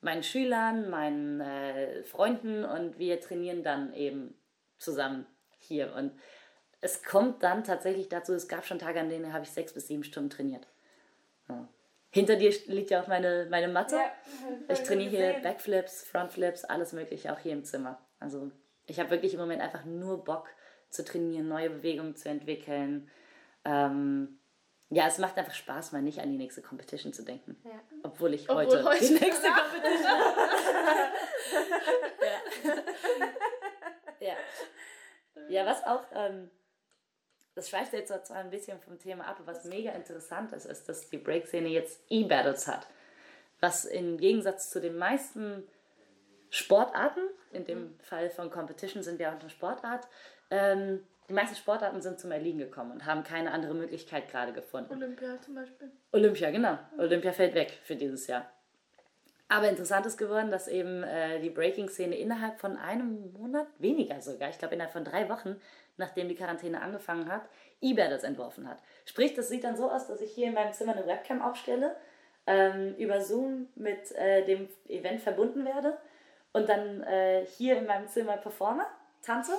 [0.01, 4.35] meinen Schülern, meinen äh, Freunden und wir trainieren dann eben
[4.77, 5.25] zusammen
[5.57, 5.93] hier.
[5.95, 6.11] Und
[6.81, 9.87] es kommt dann tatsächlich dazu, es gab schon Tage, an denen habe ich sechs bis
[9.87, 10.67] sieben Stunden trainiert.
[11.49, 11.67] Ja.
[12.09, 13.95] Hinter dir liegt ja auch meine, meine Matte.
[13.95, 14.11] Ja,
[14.69, 15.41] ich trainiere hier.
[15.41, 17.99] Backflips, Frontflips, alles mögliche, auch hier im Zimmer.
[18.19, 18.51] Also
[18.85, 20.47] ich habe wirklich im Moment einfach nur Bock
[20.89, 23.09] zu trainieren, neue Bewegungen zu entwickeln.
[23.65, 24.39] Ähm,
[24.89, 27.57] ja, es macht einfach Spaß, mal nicht an die nächste Competition zu denken.
[27.65, 27.71] Ja.
[28.03, 30.37] Obwohl ich Obwohl heute, heute- die nächste Competition habe.
[34.19, 34.27] ja.
[34.27, 34.35] ja.
[35.49, 36.49] Ja, was auch, ähm,
[37.55, 40.87] das schweift jetzt zwar ein bisschen vom Thema ab, aber was mega interessant ist, ist,
[40.89, 42.87] dass die Break-Szene jetzt E-Battles hat.
[43.59, 45.67] Was im Gegensatz zu den meisten
[46.49, 47.21] Sportarten,
[47.51, 50.07] in dem Fall von Competition sind wir auch eine Sportart,
[50.51, 54.93] ähm, die meisten Sportarten sind zum Erliegen gekommen und haben keine andere Möglichkeit gerade gefunden.
[54.93, 55.91] Olympia zum Beispiel.
[56.11, 56.77] Olympia, genau.
[56.97, 58.49] Olympia fällt weg für dieses Jahr.
[59.49, 64.49] Aber interessant ist geworden, dass eben äh, die Breaking-Szene innerhalb von einem Monat, weniger sogar,
[64.49, 65.59] ich glaube innerhalb von drei Wochen,
[65.95, 67.43] nachdem die Quarantäne angefangen hat,
[67.81, 68.79] E-Battles entworfen hat.
[69.05, 71.95] Sprich, das sieht dann so aus, dass ich hier in meinem Zimmer eine Webcam aufstelle,
[72.45, 75.97] ähm, über Zoom mit äh, dem Event verbunden werde
[76.51, 78.85] und dann äh, hier in meinem Zimmer performe,
[79.21, 79.53] tanze.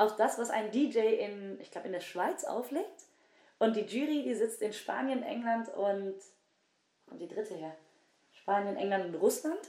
[0.00, 3.04] Auch das, was ein DJ in, ich glaube, in der Schweiz auflegt.
[3.58, 6.14] Und die Jury, die sitzt in Spanien, England und
[7.10, 7.74] und die dritte her.
[8.32, 9.60] Spanien, England und Russland.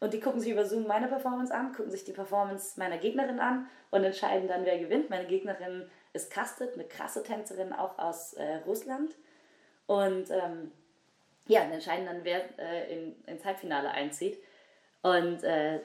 [0.00, 3.40] Und die gucken sich über Zoom meine Performance an, gucken sich die Performance meiner Gegnerin
[3.40, 5.10] an und entscheiden dann, wer gewinnt.
[5.10, 9.14] Meine Gegnerin ist Kastet, eine krasse Tänzerin auch aus äh, Russland.
[9.86, 10.70] Und ähm,
[11.46, 14.40] ja, und entscheiden dann, wer äh, in, ins Halbfinale einzieht.
[15.02, 15.80] Und äh,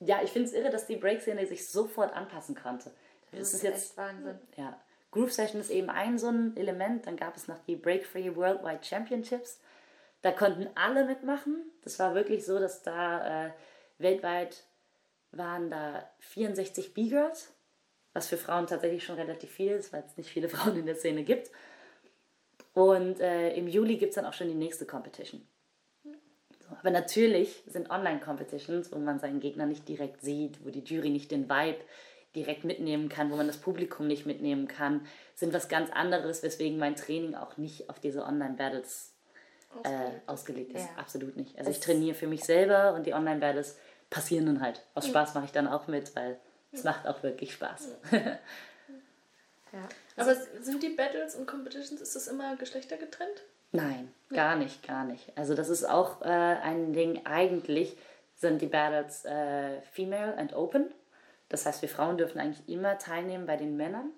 [0.00, 2.90] ja, ich finde es irre, dass die Break-Szene sich sofort anpassen konnte.
[3.32, 4.38] Das ist jetzt echt Wahnsinn.
[4.56, 7.06] ja, Groove Session ist eben ein so ein Element.
[7.06, 9.60] Dann gab es noch die Break Free Worldwide Championships.
[10.22, 11.62] Da konnten alle mitmachen.
[11.82, 13.50] Das war wirklich so, dass da äh,
[13.98, 14.64] weltweit
[15.32, 17.52] waren da 64 B-Girls,
[18.12, 20.96] was für Frauen tatsächlich schon relativ viel ist, weil es nicht viele Frauen in der
[20.96, 21.50] Szene gibt.
[22.74, 25.42] Und äh, im Juli gibt es dann auch schon die nächste Competition.
[26.04, 31.10] So, aber natürlich sind Online-Competitions, wo man seinen Gegner nicht direkt sieht, wo die Jury
[31.10, 31.80] nicht den Vibe
[32.34, 36.78] direkt mitnehmen kann, wo man das Publikum nicht mitnehmen kann, sind was ganz anderes, weswegen
[36.78, 39.12] mein Training auch nicht auf diese Online-Battles
[39.84, 40.84] äh, ausgelegt ist.
[40.84, 40.96] Ja.
[40.96, 41.58] Absolut nicht.
[41.58, 43.76] Also ich Es- trainiere für mich selber und die Online-Battles
[44.10, 44.84] passieren dann halt.
[44.94, 46.38] Aus Spaß mache ich dann auch mit, weil
[46.72, 47.88] es macht auch wirklich Spaß.
[48.12, 48.38] Ja.
[50.16, 53.44] Aber sind die Battles und Competitions, ist das immer geschlechtergetrennt?
[53.72, 55.30] Nein, gar nicht, gar nicht.
[55.36, 57.96] Also das ist auch äh, ein Ding, eigentlich
[58.34, 60.92] sind die Battles äh, female and open.
[61.50, 64.12] Das heißt, wir Frauen dürfen eigentlich immer teilnehmen bei den Männern.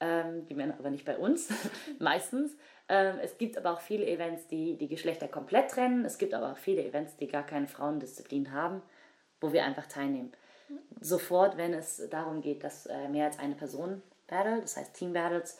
[0.00, 1.48] Ähm, die Männer aber nicht bei uns,
[1.98, 2.56] meistens.
[2.88, 6.04] Ähm, es gibt aber auch viele Events, die die Geschlechter komplett trennen.
[6.04, 8.82] Es gibt aber auch viele Events, die gar keine Frauendisziplin haben,
[9.40, 10.32] wo wir einfach teilnehmen.
[11.00, 15.12] Sofort, wenn es darum geht, dass äh, mehr als eine Person battle, das heißt Team
[15.12, 15.58] Battles,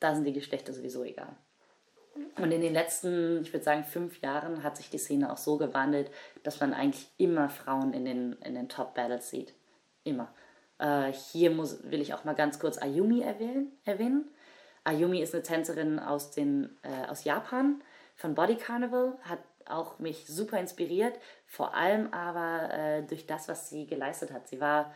[0.00, 1.36] da sind die Geschlechter sowieso egal.
[2.36, 5.56] Und in den letzten, ich würde sagen, fünf Jahren hat sich die Szene auch so
[5.58, 6.10] gewandelt,
[6.44, 9.52] dass man eigentlich immer Frauen in den, in den Top-Battles sieht.
[10.04, 10.32] Immer.
[10.78, 13.72] Äh, hier muss, will ich auch mal ganz kurz Ayumi erwähnen.
[13.84, 14.30] erwähnen.
[14.84, 17.82] Ayumi ist eine Tänzerin aus, den, äh, aus Japan
[18.16, 23.70] von Body Carnival, hat auch mich super inspiriert, vor allem aber äh, durch das, was
[23.70, 24.46] sie geleistet hat.
[24.46, 24.92] Sie war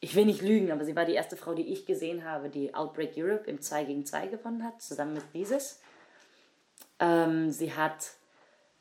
[0.00, 2.74] ich will nicht lügen, aber sie war die erste Frau, die ich gesehen habe, die
[2.74, 5.80] Outbreak Europe im 2 gegen 2 gewonnen hat, zusammen mit Bises.
[7.00, 8.12] Ähm, sie hat,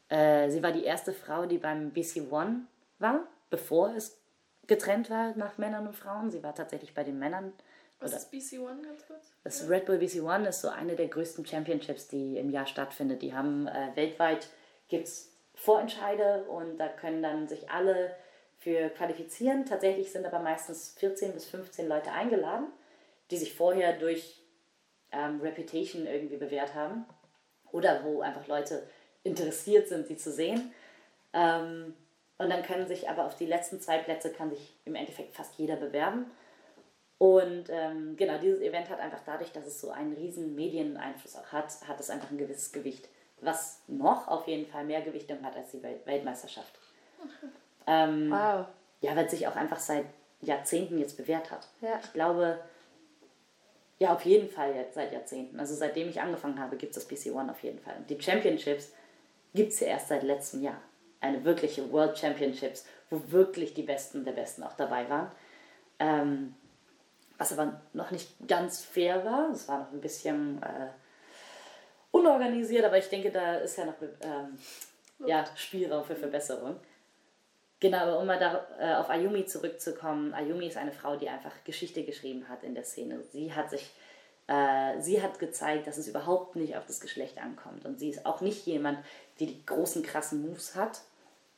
[0.10, 2.68] äh, sie war die erste Frau, die beim BC One
[3.00, 4.20] war, bevor es
[4.68, 6.30] getrennt war nach Männern und Frauen.
[6.30, 7.54] Sie war tatsächlich bei den Männern.
[8.00, 9.34] Was ist BC One ganz kurz?
[9.44, 13.22] das Red Bull BC One ist so eine der größten Championships, die im Jahr stattfindet.
[13.22, 14.50] Die haben äh, weltweit
[14.90, 18.16] gibt's Vorentscheide und da können dann sich alle
[18.58, 19.66] für qualifizieren.
[19.66, 22.68] Tatsächlich sind aber meistens 14 bis 15 Leute eingeladen,
[23.32, 24.44] die sich vorher durch
[25.12, 27.06] ähm, Reputation irgendwie bewährt haben
[27.72, 28.84] oder wo einfach Leute
[29.24, 30.72] interessiert sind, sie zu sehen.
[31.34, 31.94] Ähm,
[32.38, 35.56] und dann können sich aber auf die letzten zwei Plätze kann sich im Endeffekt fast
[35.58, 36.26] jeder bewerben.
[37.18, 41.52] Und ähm, genau, dieses Event hat einfach dadurch, dass es so einen riesen Medieneinfluss auch
[41.52, 43.10] hat, hat es einfach ein gewisses Gewicht,
[43.42, 46.78] was noch auf jeden Fall mehr Gewichtung hat als die Wel Weltmeisterschaft.
[47.88, 48.68] Ähm, Wow.
[49.02, 50.06] ja, weil es sich auch einfach seit
[50.42, 51.68] Jahrzehnten jetzt bewährt hat.
[51.82, 52.00] Ja.
[52.04, 52.60] Ich glaube,
[53.98, 55.60] ja, auf jeden Fall jetzt seit Jahrzehnten.
[55.60, 57.96] Also seitdem ich angefangen habe, gibt es das BC One auf jeden Fall.
[57.98, 58.92] Und die Championships
[59.56, 60.80] gibt es ja erst seit letztem Jahr.
[61.20, 65.32] Eine wirkliche World Championships, wo wirklich die Besten der Besten auch dabei waren.
[66.00, 66.56] Ähm,
[67.38, 69.50] was aber noch nicht ganz fair war.
[69.52, 70.88] Es war noch ein bisschen äh,
[72.12, 74.58] unorganisiert, aber ich denke, da ist ja noch ähm,
[75.26, 76.80] ja, Spielraum für Verbesserung.
[77.80, 80.34] Genau, aber um mal da, äh, auf Ayumi zurückzukommen.
[80.34, 83.22] Ayumi ist eine Frau, die einfach Geschichte geschrieben hat in der Szene.
[83.32, 83.92] Sie hat sich
[84.48, 87.86] Äh, sie hat gezeigt, dass es überhaupt nicht auf das Geschlecht ankommt.
[87.86, 89.00] Und sie ist auch nicht jemand,
[89.40, 91.02] die die großen, krassen Moves hat.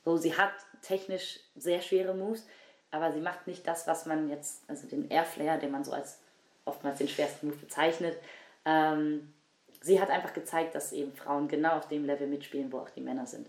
[0.04, 2.48] So, sie hat technisch sehr schwere Moves,
[2.92, 6.20] aber sie macht nicht das, was man jetzt, also den Airflare, den man so als
[6.66, 8.18] oftmals den schwersten Move bezeichnet.
[8.66, 9.34] Ähm,
[9.82, 13.02] sie hat einfach gezeigt, dass eben Frauen genau auf dem Level mitspielen, wo auch die
[13.02, 13.48] Männer sind.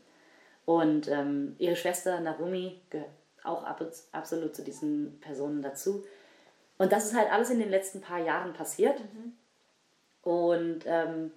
[0.66, 3.11] Und ähm, ihre Schwester Narumi gehört
[3.42, 6.05] auch ab, absolut zu diesen Personen dazu.
[6.81, 8.99] Und das ist halt alles in den letzten paar Jahren passiert.
[9.01, 9.35] Mhm.
[10.23, 11.31] Und ähm,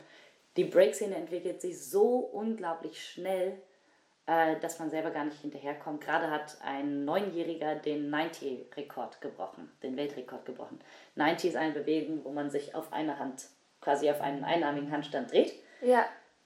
[0.55, 3.61] die Break-Szene entwickelt sich so unglaublich schnell,
[4.25, 5.99] äh, dass man selber gar nicht hinterherkommt.
[5.99, 10.79] Gerade hat ein Neunjähriger den 90-Rekord gebrochen, den Weltrekord gebrochen.
[11.15, 13.49] 90 ist eine Bewegung, wo man sich auf eine Hand,
[13.81, 15.51] quasi auf einen einarmigen Handstand dreht.
[15.81, 16.05] Ja.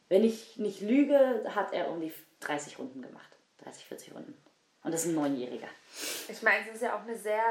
[0.09, 3.29] Wenn ich nicht lüge, hat er um die 30 Runden gemacht.
[3.63, 4.46] 30, 40 Runden.
[4.83, 5.67] Und das ist ein Neunjähriger.
[6.29, 7.43] Ich meine, es ist ja auch eine sehr,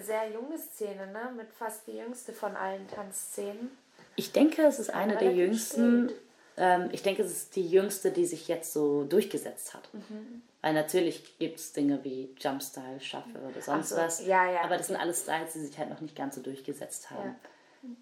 [0.00, 1.32] sehr junge Szene, ne?
[1.36, 3.76] Mit fast die jüngste von allen Tanzszenen.
[4.16, 6.10] Ich denke, es ist eine der jüngsten.
[6.56, 9.88] Ähm, ich denke, es ist die jüngste, die sich jetzt so durchgesetzt hat.
[9.92, 10.42] Mhm.
[10.62, 14.24] Weil natürlich gibt es Dinge wie Jumpstyle, Shuffle oder sonst so, was.
[14.24, 14.62] Ja, ja.
[14.62, 17.36] Aber das sind alles Styles, die sich halt noch nicht ganz so durchgesetzt haben.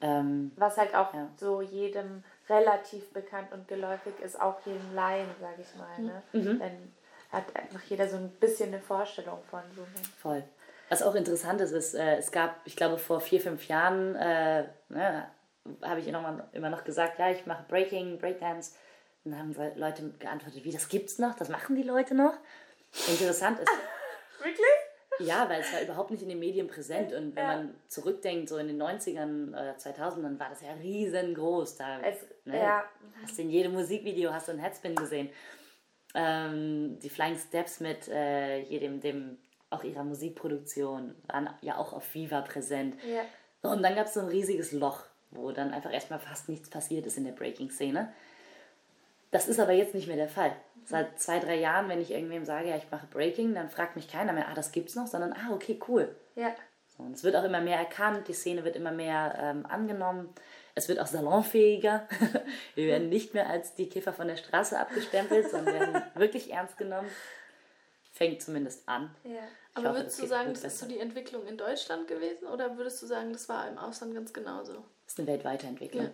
[0.01, 0.21] Ja.
[0.21, 1.29] Ähm, was halt auch ja.
[1.37, 5.99] so jedem relativ bekannt und geläufig ist, auch jedem Laien, sage ich mal.
[5.99, 6.23] Ne?
[6.33, 6.59] Mhm.
[6.59, 6.93] Dann
[7.33, 9.85] hat einfach jeder so ein bisschen eine Vorstellung von so.
[10.21, 10.45] Voll.
[10.89, 14.65] Was auch interessant ist, ist, äh, es gab, ich glaube, vor vier, fünf Jahren, äh,
[14.91, 15.27] ne,
[15.81, 18.73] habe ich immer, immer noch gesagt, ja, ich mache Breaking, Breakdance.
[19.25, 21.35] Und dann haben Leute geantwortet, wie, das gibt's noch?
[21.35, 22.35] Das machen die Leute noch?
[23.09, 23.71] Interessant ist.
[24.43, 24.67] Wirklich?
[25.21, 27.13] Ja, weil es war überhaupt nicht in den Medien präsent.
[27.13, 27.57] Und wenn ja.
[27.57, 31.77] man zurückdenkt, so in den 90ern oder 2000ern war das ja riesengroß.
[31.77, 32.85] Da es, ne, ja.
[33.23, 35.31] hast du in jedem Musikvideo hast du einen Headspin gesehen.
[36.15, 39.39] Ähm, die Flying Steps mit äh, jedem, dem,
[39.71, 42.97] auch ihrer Musikproduktion waren ja auch auf Viva präsent.
[43.05, 43.71] Ja.
[43.71, 47.07] Und dann gab es so ein riesiges Loch wo dann einfach erstmal fast nichts passiert
[47.07, 48.13] ist in der Breaking-Szene.
[49.31, 50.55] Das ist aber jetzt nicht mehr der Fall.
[50.85, 54.09] Seit zwei, drei Jahren, wenn ich irgendwem sage, ja, ich mache Breaking, dann fragt mich
[54.09, 56.15] keiner mehr, ah, das gibt's noch, sondern ah, okay, cool.
[56.35, 56.55] Ja.
[56.97, 60.29] So, und es wird auch immer mehr erkannt, die Szene wird immer mehr ähm, angenommen.
[60.75, 62.09] Es wird auch salonfähiger.
[62.75, 66.79] Wir werden nicht mehr als die Kiffer von der Straße abgestempelt, sondern werden wirklich ernst
[66.79, 67.09] genommen.
[68.13, 69.15] Fängt zumindest an.
[69.25, 69.41] Ja.
[69.75, 73.03] Aber hoffe, würdest du sagen, das ist so die Entwicklung in Deutschland gewesen oder würdest
[73.03, 74.85] du sagen, das war im Ausland ganz genauso?
[75.13, 76.07] ist eine weltweite Entwicklung.
[76.07, 76.11] Ja.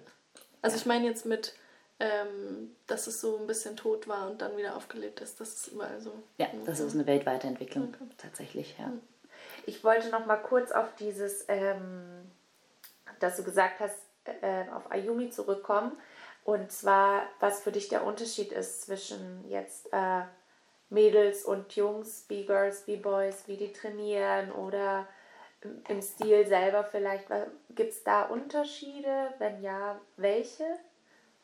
[0.63, 1.55] Also ich meine jetzt mit,
[2.01, 5.41] ähm, dass es so ein bisschen tot war und dann wieder aufgelebt ist.
[5.41, 6.13] Das ist überall so.
[6.39, 8.11] Ja, das ist eine weltweite Entwicklung okay.
[8.17, 8.93] tatsächlich, ja.
[9.67, 12.31] Ich wollte noch mal kurz auf dieses, ähm,
[13.21, 13.97] dass du gesagt hast,
[14.43, 15.93] äh, auf Ayumi zurückkommen.
[16.45, 20.23] Und zwar, was für dich der Unterschied ist zwischen jetzt äh,
[20.91, 25.07] Mädels und Jungs, B-Girls, B-Boys, wie die trainieren oder
[25.89, 27.27] im Stil selber vielleicht?
[27.75, 29.35] Gibt es da Unterschiede?
[29.39, 30.65] Wenn ja, welche?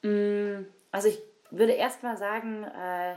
[0.03, 1.21] Mm, also ich
[1.51, 3.17] würde erstmal sagen, äh,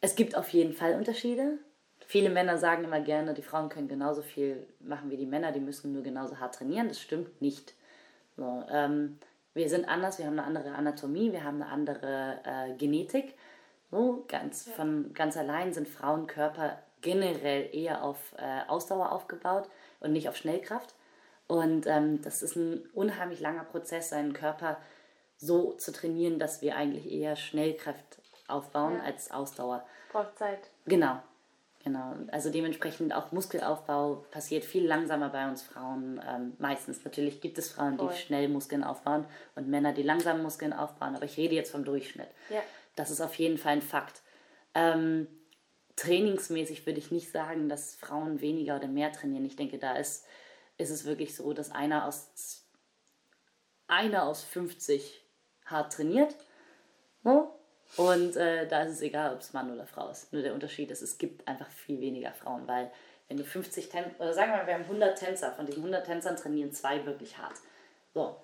[0.00, 1.58] es gibt auf jeden Fall Unterschiede.
[2.06, 5.60] Viele Männer sagen immer gerne, die Frauen können genauso viel machen wie die Männer, die
[5.60, 6.88] müssen nur genauso hart trainieren.
[6.88, 7.74] Das stimmt nicht.
[8.40, 9.18] So, ähm,
[9.52, 13.34] wir sind anders, wir haben eine andere Anatomie, wir haben eine andere äh, Genetik.
[13.90, 14.72] So, ganz, ja.
[14.72, 19.68] von ganz allein sind Frauenkörper generell eher auf äh, Ausdauer aufgebaut
[20.00, 20.94] und nicht auf Schnellkraft.
[21.48, 24.78] Und ähm, das ist ein unheimlich langer Prozess, seinen Körper
[25.36, 29.02] so zu trainieren, dass wir eigentlich eher Schnellkraft aufbauen ja.
[29.02, 29.84] als Ausdauer.
[30.12, 30.70] Braucht Zeit.
[30.86, 31.20] Genau.
[31.82, 32.14] Genau.
[32.30, 36.20] Also dementsprechend auch Muskelaufbau passiert viel langsamer bei uns Frauen.
[36.28, 40.74] Ähm, meistens natürlich gibt es Frauen, die schnell Muskeln aufbauen und Männer, die langsam Muskeln
[40.74, 41.16] aufbauen.
[41.16, 42.28] Aber ich rede jetzt vom Durchschnitt.
[42.50, 42.60] Ja.
[42.96, 44.20] Das ist auf jeden Fall ein Fakt.
[44.74, 45.26] Ähm,
[45.96, 49.46] trainingsmäßig würde ich nicht sagen, dass Frauen weniger oder mehr trainieren.
[49.46, 50.26] Ich denke, da ist,
[50.76, 52.66] ist es wirklich so, dass einer aus,
[53.86, 55.24] einer aus 50
[55.64, 56.36] hart trainiert.
[57.24, 57.54] So.
[57.96, 60.32] Und äh, da ist es egal, ob es Mann oder Frau ist.
[60.32, 62.90] Nur der Unterschied ist, es gibt einfach viel weniger Frauen, weil
[63.28, 66.04] wenn du 50 Tänzer, oder sagen wir mal, wir haben 100 Tänzer, von diesen 100
[66.04, 67.56] Tänzern trainieren zwei wirklich hart.
[68.14, 68.36] So,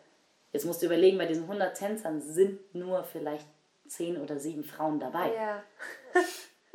[0.52, 3.46] jetzt musst du überlegen, bei diesen 100 Tänzern sind nur vielleicht
[3.88, 5.32] 10 oder 7 Frauen dabei.
[5.34, 5.62] Ja.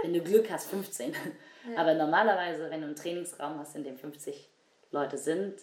[0.02, 1.14] wenn du Glück hast, 15.
[1.14, 1.82] Ja.
[1.82, 4.50] Aber normalerweise, wenn du einen Trainingsraum hast, in dem 50
[4.92, 5.62] Leute sind,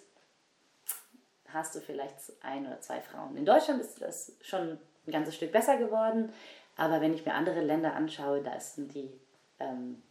[1.52, 3.36] hast du vielleicht ein oder zwei Frauen.
[3.36, 6.32] In Deutschland ist das schon ein ganzes Stück besser geworden,
[6.78, 9.10] aber wenn ich mir andere Länder anschaue, da ist die,
[9.58, 10.02] ähm,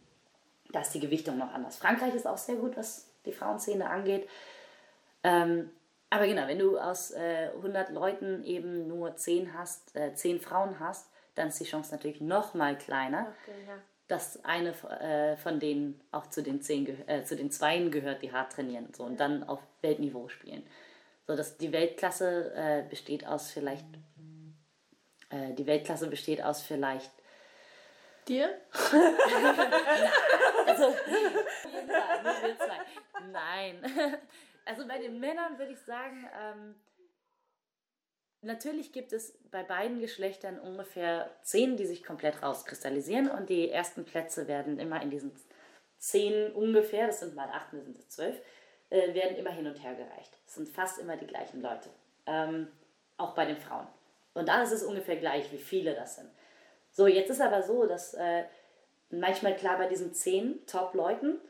[0.70, 1.76] da ist die Gewichtung noch anders.
[1.76, 4.28] Frankreich ist auch sehr gut, was die Frauenszene angeht.
[5.24, 5.70] Ähm,
[6.10, 10.78] aber genau, wenn du aus äh, 100 Leuten eben nur 10 hast, äh, 10 Frauen
[10.78, 13.34] hast, dann ist die Chance natürlich noch mal kleiner.
[13.42, 13.74] Okay, ja
[14.08, 18.32] dass eine äh, von denen auch zu den, zehn äh, zu den Zweien gehört, die
[18.32, 20.62] hart trainieren so, und dann auf Weltniveau spielen.
[21.26, 23.84] So, dass die Weltklasse äh, besteht aus vielleicht,
[25.30, 27.10] äh, die Weltklasse besteht aus vielleicht
[28.28, 28.50] Dir?
[30.66, 30.94] Also.
[33.32, 33.82] Nein.
[34.66, 36.74] Also bei den Männern würde ich sagen, ähm,
[38.42, 44.04] natürlich gibt es bei beiden Geschlechtern ungefähr zehn, die sich komplett rauskristallisieren und die ersten
[44.04, 45.32] Plätze werden immer in diesen
[45.96, 48.36] zehn ungefähr, das sind mal acht, das sind zwölf,
[48.90, 50.38] äh, werden immer hin und her gereicht.
[50.46, 51.88] Es sind fast immer die gleichen Leute.
[52.26, 52.68] Ähm,
[53.16, 53.86] auch bei den Frauen.
[54.38, 56.30] Und da ist es ungefähr gleich, wie viele das sind.
[56.92, 58.44] So, jetzt ist aber so, dass äh,
[59.10, 61.40] manchmal klar bei diesen zehn Top-Leuten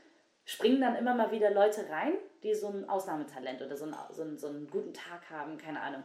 [0.47, 4.22] springen dann immer mal wieder Leute rein, die so ein Ausnahmetalent oder so einen, so
[4.22, 6.03] einen, so einen guten Tag haben, keine Ahnung.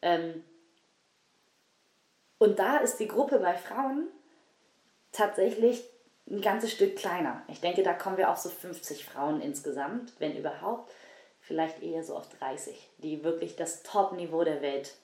[0.00, 0.44] Ähm,
[2.38, 4.06] und da ist die Gruppe bei Frauen
[5.10, 5.84] tatsächlich
[6.30, 7.42] ein ganzes Stück kleiner.
[7.48, 10.92] Ich denke, da kommen wir auf so 50 Frauen insgesamt, wenn überhaupt.
[11.40, 14.94] Vielleicht eher so auf 30, die wirklich das Top-Niveau der Welt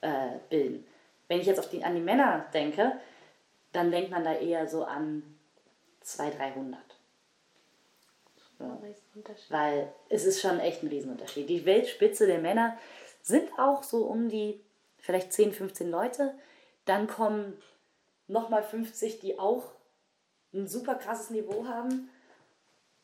[0.00, 0.86] äh, bilden.
[1.28, 2.92] Wenn ich jetzt die, an die Männer denke,
[3.72, 5.22] dann denkt man da eher so an
[6.00, 6.78] 200, 300.
[8.58, 8.78] Ja.
[9.48, 11.48] Weil es ist schon echt ein Riesenunterschied.
[11.48, 12.76] Die Weltspitze der Männer
[13.22, 14.60] sind auch so um die
[14.98, 16.34] vielleicht 10, 15 Leute.
[16.84, 17.56] Dann kommen
[18.26, 19.72] nochmal 50, die auch
[20.52, 22.10] ein super krasses Niveau haben.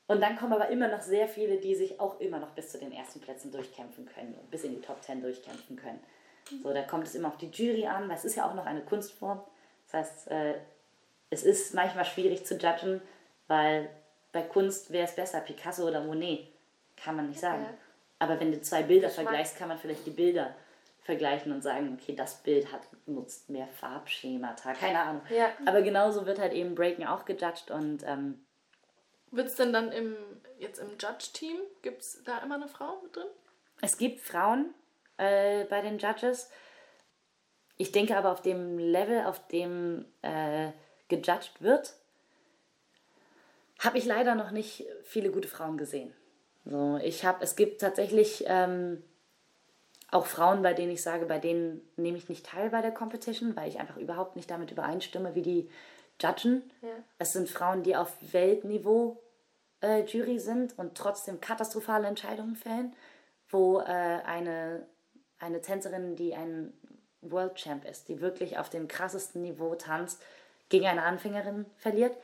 [0.09, 2.79] Und dann kommen aber immer noch sehr viele, die sich auch immer noch bis zu
[2.79, 6.01] den ersten Plätzen durchkämpfen können und bis in die Top 10 durchkämpfen können.
[6.63, 8.67] So, da kommt es immer auf die Jury an, weil es ist ja auch noch
[8.67, 9.43] eine Kunstform.
[9.87, 10.55] Das heißt, äh,
[11.31, 13.01] es ist manchmal schwierig zu judgen,
[13.49, 13.89] weil
[14.33, 16.49] bei Kunst wäre es besser, Picasso oder Monet,
[16.97, 17.63] kann man nicht sagen.
[17.63, 17.75] Ja.
[18.19, 20.55] Aber wenn du zwei Bilder vergleichst, kann man vielleicht die Bilder
[21.03, 25.23] vergleichen und sagen, okay, das Bild hat, nutzt mehr Farbschemata, keine Ahnung.
[25.31, 25.51] Ja.
[25.65, 28.45] Aber genauso wird halt eben Breaking auch gejudged und ähm,
[29.31, 30.17] Wird es denn dann im,
[30.59, 33.29] jetzt im Judge-Team, gibt es da immer eine Frau mit drin?
[33.83, 34.75] Es gibt Frauen
[35.19, 36.51] äh, bei den Judges.
[37.77, 40.71] Ich denke aber auf dem Level, auf dem äh,
[41.09, 41.95] gejudged wird,
[43.79, 46.13] habe ich leider noch nicht viele gute Frauen gesehen.
[46.65, 49.03] So, ich habe, es gibt tatsächlich ähm,
[50.11, 53.55] auch Frauen, bei denen ich sage, bei denen nehme ich nicht teil bei der Competition,
[53.57, 55.71] weil ich einfach überhaupt nicht damit übereinstimme, wie die
[56.21, 56.63] judgen.
[56.83, 56.89] Ja.
[57.19, 59.23] Es sind Frauen, die auf Weltniveau
[59.81, 62.95] äh, Jury sind und trotzdem katastrophale Entscheidungen fällen,
[63.49, 64.87] wo äh, eine,
[65.39, 66.73] eine Tänzerin, die ein
[67.21, 70.23] World Champ ist, die wirklich auf dem krassesten Niveau tanzt,
[70.69, 72.17] gegen eine Anfängerin verliert.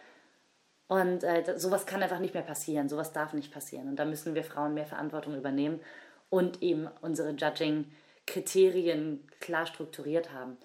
[0.88, 3.88] Und äh, sowas kann einfach nicht mehr passieren, sowas darf nicht passieren.
[3.88, 5.80] Und da müssen wir Frauen mehr Verantwortung übernehmen
[6.28, 10.58] und eben unsere Judging-Kriterien klar strukturiert haben.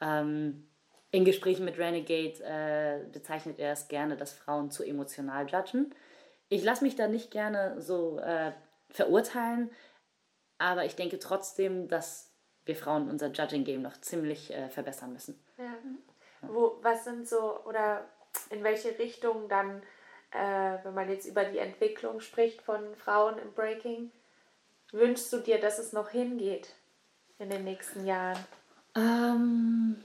[0.00, 0.66] Ähm,
[1.12, 5.94] in Gesprächen mit Renegade äh, bezeichnet er es gerne, dass Frauen zu emotional judgen.
[6.48, 8.52] Ich lasse mich da nicht gerne so äh,
[8.90, 9.70] verurteilen,
[10.60, 12.30] aber ich denke trotzdem, dass
[12.66, 15.42] wir Frauen unser Judging-Game noch ziemlich äh, verbessern müssen.
[15.56, 15.74] Ja.
[16.42, 18.04] Wo, was sind so, oder
[18.50, 19.82] in welche Richtung dann,
[20.32, 24.12] äh, wenn man jetzt über die Entwicklung spricht von Frauen im Breaking,
[24.92, 26.74] wünschst du dir, dass es noch hingeht
[27.38, 28.38] in den nächsten Jahren?
[28.94, 30.04] Ähm,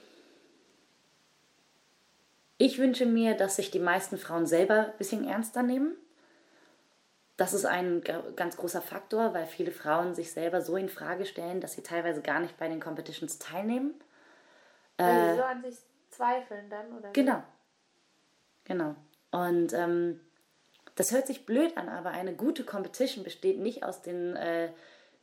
[2.57, 5.97] ich wünsche mir, dass sich die meisten Frauen selber ein bisschen ernster nehmen.
[7.37, 11.25] Das ist ein ga- ganz großer Faktor, weil viele Frauen sich selber so in Frage
[11.25, 13.93] stellen, dass sie teilweise gar nicht bei den Competitions teilnehmen.
[14.97, 15.77] Weil sie so an sich
[16.11, 17.09] zweifeln dann, oder?
[17.11, 17.43] Genau.
[18.63, 18.95] Genau.
[19.31, 20.21] Und ähm,
[20.95, 24.69] das hört sich blöd an, aber eine gute Competition besteht nicht aus den äh,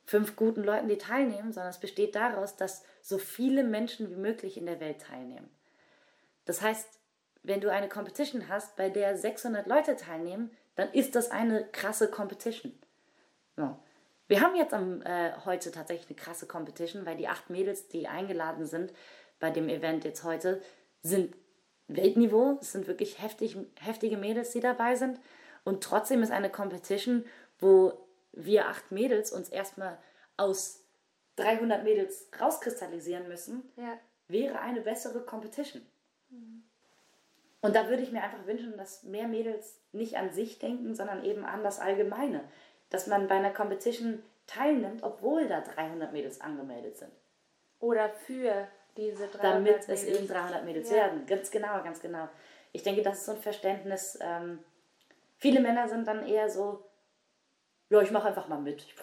[0.05, 4.59] fünf guten Leuten, die teilnehmen, sondern es besteht daraus, dass so viele Menschen wie möglich
[4.59, 5.49] in der Welt teilnehmen.
[6.45, 6.87] Das heißt,
[7.43, 12.11] wenn du eine Competition hast, bei der 600 Leute teilnehmen, dann ist das eine krasse
[12.11, 12.73] Competition.
[13.57, 13.77] So.
[14.29, 18.09] Wir haben jetzt am, äh, heute tatsächlich eine krasse Competition, weil die acht Mädels, die
[18.09, 18.93] eingeladen sind
[19.39, 20.63] bei dem Event jetzt heute,
[21.03, 21.37] sind
[21.89, 22.59] Weltniveau.
[22.61, 25.21] Es sind wirklich heftig, heftige Mädels, die dabei sind.
[25.65, 27.25] Und trotzdem ist eine Competition,
[27.59, 27.93] wo
[28.33, 29.99] wir acht Mädels uns erstmal
[30.37, 30.83] aus
[31.37, 33.99] 300 Mädels rauskristallisieren müssen, Ja.
[34.29, 35.83] wäre eine bessere Competition.
[37.63, 41.25] Und da würde ich mir einfach wünschen, dass mehr Mädels nicht an sich denken, sondern
[41.25, 42.41] eben an das Allgemeine.
[42.91, 47.13] Dass man bei einer Competition teilnimmt, obwohl da 300 Mädels angemeldet sind.
[47.79, 50.19] Oder für diese 300 Damit es Mädels.
[50.19, 50.97] eben 300 Mädels Ja.
[50.97, 51.25] werden.
[51.27, 52.29] Ganz genau, ganz genau.
[52.73, 54.19] Ich denke, das ist so ein Verständnis.
[54.21, 54.59] Ähm,
[55.39, 56.85] viele Männer sind dann eher so,
[57.91, 58.83] ja, ich mache einfach mal mit.
[58.83, 58.97] Ich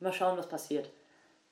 [0.00, 0.90] mal schauen, was passiert.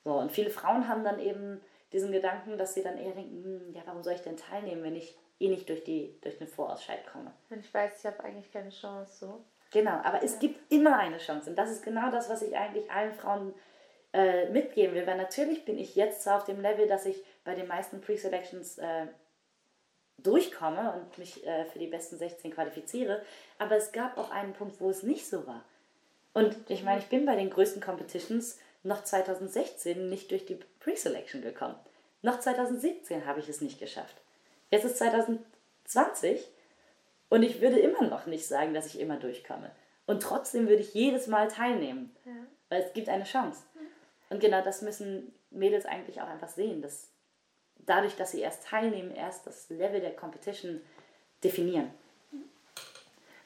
[0.03, 1.61] So, und viele Frauen haben dann eben
[1.91, 4.95] diesen Gedanken, dass sie dann eher denken, hm, ja, warum soll ich denn teilnehmen, wenn
[4.95, 7.33] ich eh nicht durch, die, durch den Vorausscheid komme.
[7.49, 9.43] Und ich weiß, ich habe eigentlich keine Chance so.
[9.71, 11.49] Genau, aber es gibt immer eine Chance.
[11.49, 13.53] Und das ist genau das, was ich eigentlich allen Frauen
[14.13, 17.55] äh, mitgeben will, weil natürlich bin ich jetzt zwar auf dem Level, dass ich bei
[17.55, 19.07] den meisten Pre-Selections äh,
[20.19, 23.23] durchkomme und mich äh, für die besten 16 qualifiziere,
[23.57, 25.65] aber es gab auch einen Punkt, wo es nicht so war.
[26.33, 31.41] Und ich meine, ich bin bei den größten Competitions noch 2016 nicht durch die Pre-Selection
[31.41, 31.75] gekommen.
[32.21, 34.22] Noch 2017 habe ich es nicht geschafft.
[34.73, 36.47] Jetzt ist 2020
[37.29, 39.69] und ich würde immer noch nicht sagen, dass ich immer durchkomme.
[40.07, 42.31] Und trotzdem würde ich jedes Mal teilnehmen, ja.
[42.69, 43.61] weil es gibt eine Chance.
[44.31, 47.11] Und genau das müssen Mädels eigentlich auch einfach sehen, dass
[47.85, 50.81] dadurch, dass sie erst teilnehmen, erst das Level der Competition
[51.43, 51.93] definieren.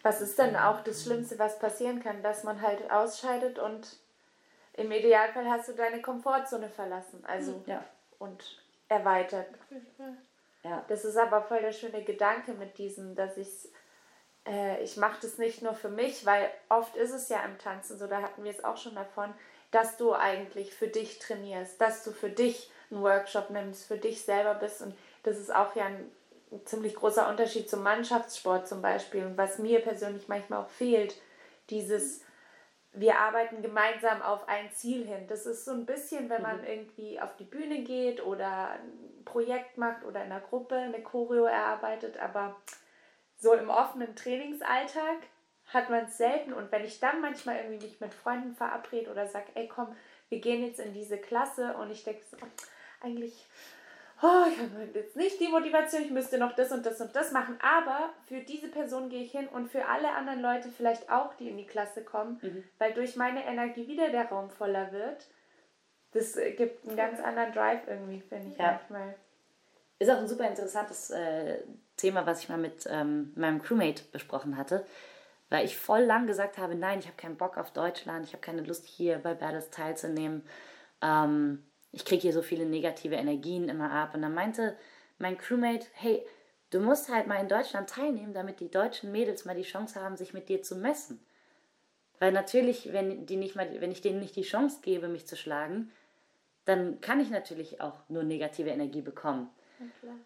[0.03, 3.97] Was ist denn auch das Schlimmste, was passieren kann, dass man halt ausscheidet und
[4.71, 7.83] im Idealfall hast du deine Komfortzone verlassen, also ja.
[8.17, 9.49] und erweitert.
[10.63, 10.83] Ja.
[10.87, 13.69] Das ist aber voll der schöne Gedanke mit diesem, dass ich
[14.47, 17.97] äh, ich mache das nicht nur für mich, weil oft ist es ja im Tanzen
[17.97, 19.33] so, da hatten wir es auch schon davon,
[19.71, 24.21] dass du eigentlich für dich trainierst, dass du für dich einen Workshop nimmst, für dich
[24.23, 26.09] selber bist und das ist auch ja ein
[26.63, 31.15] ziemlich großer Unterschied zum Mannschaftssport zum Beispiel und was mir persönlich manchmal auch fehlt,
[31.69, 32.21] dieses
[32.93, 35.27] wir arbeiten gemeinsam auf ein Ziel hin.
[35.27, 36.67] Das ist so ein bisschen, wenn man mhm.
[36.67, 41.45] irgendwie auf die Bühne geht oder ein Projekt macht oder in einer Gruppe eine Choreo
[41.45, 42.55] erarbeitet, aber
[43.37, 45.17] so im offenen Trainingsalltag
[45.67, 46.53] hat man es selten.
[46.53, 49.95] Und wenn ich dann manchmal irgendwie mich mit Freunden verabrede oder sage, ey komm,
[50.29, 52.37] wir gehen jetzt in diese Klasse und ich denke so,
[53.01, 53.45] eigentlich,
[54.21, 57.31] oh, ich habe jetzt nicht die Motivation, ich müsste noch das und das und das
[57.31, 57.57] machen.
[57.61, 61.49] Aber für diese Person gehe ich hin und für alle anderen Leute vielleicht auch, die
[61.49, 62.63] in die Klasse kommen, mhm.
[62.77, 65.27] weil durch meine Energie wieder der Raum voller wird.
[66.11, 68.71] Das gibt einen ganz anderen Drive irgendwie, finde ich ja.
[68.71, 69.15] manchmal.
[69.99, 71.59] Ist auch ein super interessantes äh,
[71.95, 74.85] Thema, was ich mal mit ähm, meinem Crewmate besprochen hatte,
[75.49, 78.41] weil ich voll lang gesagt habe, nein, ich habe keinen Bock auf Deutschland, ich habe
[78.41, 80.43] keine Lust hier bei Battles teilzunehmen,
[81.01, 84.13] ähm, ich kriege hier so viele negative Energien immer ab.
[84.13, 84.77] Und dann meinte
[85.17, 86.25] mein Crewmate, hey,
[86.69, 90.17] du musst halt mal in Deutschland teilnehmen, damit die deutschen Mädels mal die Chance haben,
[90.17, 91.19] sich mit dir zu messen.
[92.19, 95.35] Weil natürlich, wenn, die nicht mal, wenn ich denen nicht die Chance gebe, mich zu
[95.35, 95.91] schlagen,
[96.65, 99.49] dann kann ich natürlich auch nur negative Energie bekommen.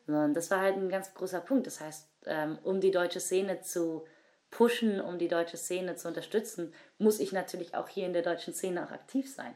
[0.08, 1.68] Und das war halt ein ganz großer Punkt.
[1.68, 4.06] Das heißt, ähm, um die deutsche Szene zu
[4.50, 8.54] pushen, um die deutsche Szene zu unterstützen, muss ich natürlich auch hier in der deutschen
[8.54, 9.56] Szene auch aktiv sein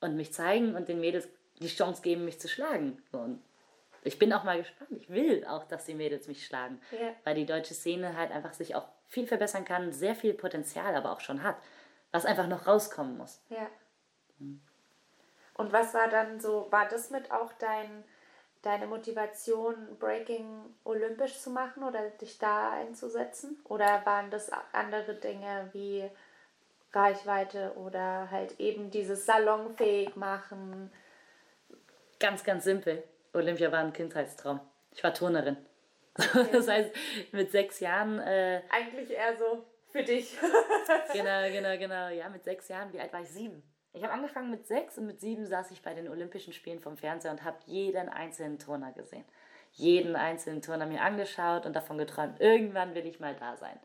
[0.00, 1.28] und mich zeigen und den Mädels
[1.60, 3.02] die Chance geben, mich zu schlagen.
[3.12, 3.42] Und
[4.02, 4.90] ich bin auch mal gespannt.
[4.92, 7.14] Ich will auch, dass die Mädels mich schlagen, ja.
[7.24, 11.12] weil die deutsche Szene halt einfach sich auch viel verbessern kann, sehr viel Potenzial aber
[11.12, 11.56] auch schon hat,
[12.12, 13.40] was einfach noch rauskommen muss.
[13.48, 13.68] Ja.
[15.54, 18.04] Und was war dann so, war das mit auch dein
[18.62, 23.58] deine Motivation, Breaking olympisch zu machen oder dich da einzusetzen?
[23.64, 26.08] Oder waren das andere Dinge wie
[26.92, 30.90] Reichweite oder halt eben dieses salonfähig machen?
[32.20, 33.04] Ganz, ganz simpel.
[33.32, 34.60] Olympia war ein Kindheitstraum.
[34.92, 35.56] Ich war Turnerin.
[36.18, 36.48] Okay.
[36.50, 36.90] Das heißt,
[37.30, 38.18] mit sechs Jahren.
[38.18, 40.36] Äh, Eigentlich eher so für dich.
[41.12, 42.08] genau, genau, genau.
[42.08, 42.92] Ja, mit sechs Jahren.
[42.92, 43.28] Wie alt war ich?
[43.28, 43.62] Sieben.
[43.92, 46.96] Ich habe angefangen mit sechs und mit sieben saß ich bei den Olympischen Spielen vom
[46.96, 49.24] Fernseher und habe jeden einzelnen Turner gesehen.
[49.72, 53.78] Jeden einzelnen Turner mir angeschaut und davon geträumt, irgendwann will ich mal da sein.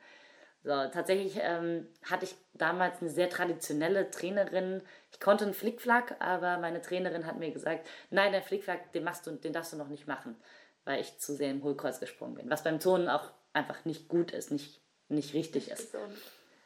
[0.63, 4.81] So, tatsächlich ähm, hatte ich damals eine sehr traditionelle Trainerin.
[5.11, 9.27] Ich konnte einen Flickflack, aber meine Trainerin hat mir gesagt, nein, der Flickflack, den machst
[9.27, 10.37] du, den darfst du noch nicht machen,
[10.85, 12.49] weil ich zu sehr im Hohlkreuz gesprungen bin.
[12.49, 15.91] Was beim Turnen auch einfach nicht gut ist, nicht, nicht richtig nicht ist.
[15.91, 16.17] Gesund.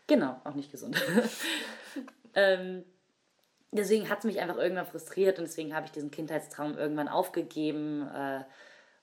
[0.05, 0.95] Genau, auch nicht gesund.
[2.35, 2.85] ähm,
[3.71, 8.07] deswegen hat es mich einfach irgendwann frustriert und deswegen habe ich diesen Kindheitstraum irgendwann aufgegeben.
[8.07, 8.43] Äh,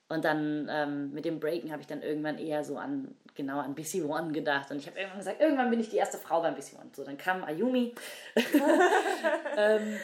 [0.09, 3.75] und dann ähm, mit dem Breaken habe ich dann irgendwann eher so an, genau, an
[3.75, 4.71] BC One gedacht.
[4.71, 6.91] Und ich habe irgendwann gesagt, irgendwann bin ich die erste Frau beim BC One.
[6.95, 7.95] So, dann kam Ayumi.
[9.57, 9.99] ähm,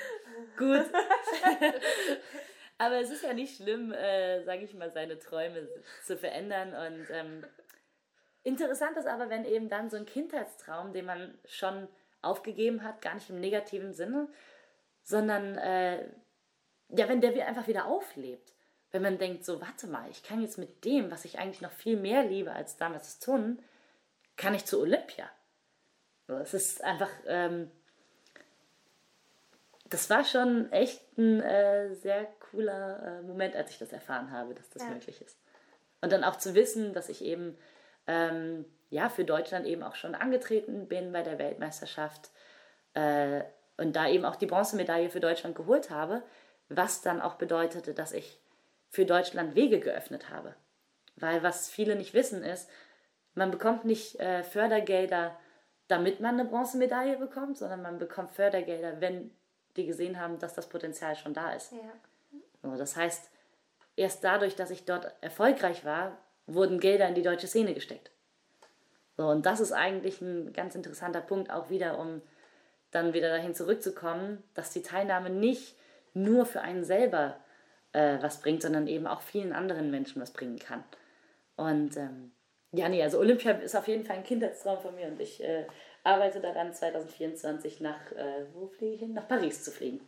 [0.56, 0.84] gut.
[2.78, 5.68] Aber es ist ja nicht schlimm, äh, sage ich mal, seine Träume
[6.02, 6.70] zu verändern.
[6.70, 7.44] Und ähm,
[8.42, 11.88] interessant ist aber, wenn eben dann so ein Kindheitstraum, den man schon
[12.22, 14.28] aufgegeben hat, gar nicht im negativen Sinne,
[15.02, 16.08] sondern äh,
[16.88, 18.54] ja, wenn der einfach wieder auflebt.
[18.92, 21.72] Wenn man denkt, so, warte mal, ich kann jetzt mit dem, was ich eigentlich noch
[21.72, 23.62] viel mehr liebe als damals das Turnen,
[24.36, 25.28] kann ich zu Olympia.
[26.26, 27.70] Es ist einfach, ähm,
[29.86, 34.54] das war schon echt ein äh, sehr cooler äh, Moment, als ich das erfahren habe,
[34.54, 34.90] dass das ja.
[34.90, 35.36] möglich ist.
[36.00, 37.58] Und dann auch zu wissen, dass ich eben
[38.06, 42.30] ähm, ja für Deutschland eben auch schon angetreten bin bei der Weltmeisterschaft.
[42.94, 43.42] Äh,
[43.76, 46.22] und da eben auch die Bronzemedaille für Deutschland geholt habe,
[46.68, 48.38] was dann auch bedeutete, dass ich
[48.90, 50.54] für Deutschland Wege geöffnet habe.
[51.16, 52.68] Weil was viele nicht wissen ist,
[53.34, 55.36] man bekommt nicht äh, Fördergelder,
[55.88, 59.30] damit man eine Bronzemedaille bekommt, sondern man bekommt Fördergelder, wenn
[59.76, 61.72] die gesehen haben, dass das Potenzial schon da ist.
[61.72, 61.78] Ja.
[62.62, 63.30] So, das heißt,
[63.96, 68.10] erst dadurch, dass ich dort erfolgreich war, wurden Gelder in die deutsche Szene gesteckt.
[69.16, 72.22] So, und das ist eigentlich ein ganz interessanter Punkt, auch wieder, um
[72.90, 75.76] dann wieder dahin zurückzukommen, dass die Teilnahme nicht
[76.14, 77.36] nur für einen selber
[77.92, 80.84] äh, was bringt, sondern eben auch vielen anderen Menschen was bringen kann.
[81.56, 82.32] Und ähm,
[82.72, 85.66] ja, nee, also Olympia ist auf jeden Fall ein Kindheitstraum von mir und ich äh,
[86.04, 89.14] arbeite daran, 2024 nach, äh, wo fliege ich hin?
[89.14, 90.00] Nach Paris zu fliegen.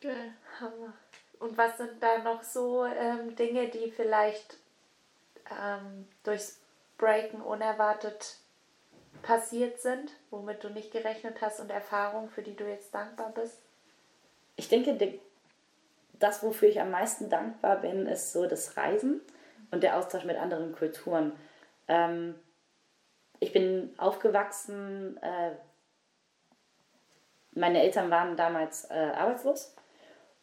[0.00, 0.32] Geil.
[0.60, 0.94] Hammer.
[1.40, 4.56] Und was sind da noch so ähm, Dinge, die vielleicht
[5.50, 6.60] ähm, durchs
[6.98, 8.36] Breaken unerwartet
[9.22, 13.58] passiert sind, womit du nicht gerechnet hast und Erfahrungen, für die du jetzt dankbar bist?
[14.56, 15.14] Ich denke, der,
[16.18, 19.20] das, wofür ich am meisten dankbar bin, ist so das Reisen
[19.70, 21.32] und der Austausch mit anderen Kulturen.
[21.86, 22.34] Ähm,
[23.40, 25.52] ich bin aufgewachsen, äh,
[27.52, 29.74] meine Eltern waren damals äh, arbeitslos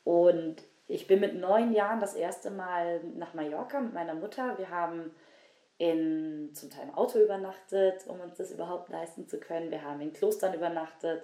[0.03, 0.57] und
[0.87, 4.57] ich bin mit neun Jahren das erste Mal nach Mallorca mit meiner Mutter.
[4.57, 5.15] Wir haben
[5.77, 9.71] in, zum Teil im Auto übernachtet, um uns das überhaupt leisten zu können.
[9.71, 11.23] Wir haben in Klostern übernachtet.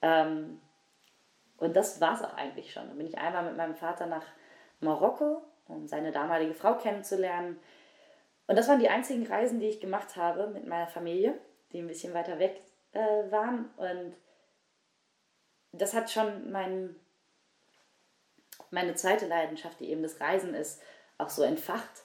[0.00, 0.60] Ähm,
[1.62, 2.88] und das war es auch eigentlich schon.
[2.88, 4.26] Dann bin ich einmal mit meinem Vater nach
[4.80, 7.56] Marokko, um seine damalige Frau kennenzulernen.
[8.48, 11.38] Und das waren die einzigen Reisen, die ich gemacht habe mit meiner Familie,
[11.70, 12.60] die ein bisschen weiter weg
[12.90, 12.98] äh,
[13.30, 13.70] waren.
[13.76, 14.16] Und
[15.70, 16.96] das hat schon mein,
[18.70, 20.82] meine zweite Leidenschaft, die eben das Reisen ist,
[21.16, 22.02] auch so entfacht.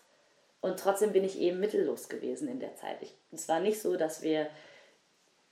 [0.62, 3.02] Und trotzdem bin ich eben mittellos gewesen in der Zeit.
[3.02, 4.52] Ich, es war nicht so, dass wir,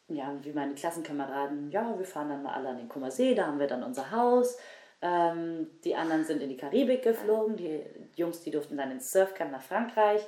[0.08, 3.60] ja, wie meine Klassenkameraden, ja, wir fahren dann mal alle an den Kummersee, da haben
[3.60, 4.58] wir dann unser Haus.
[5.01, 7.82] Ähm, die anderen sind in die Karibik geflogen, die
[8.16, 10.26] Jungs, die durften dann ins Surfcamp nach Frankreich.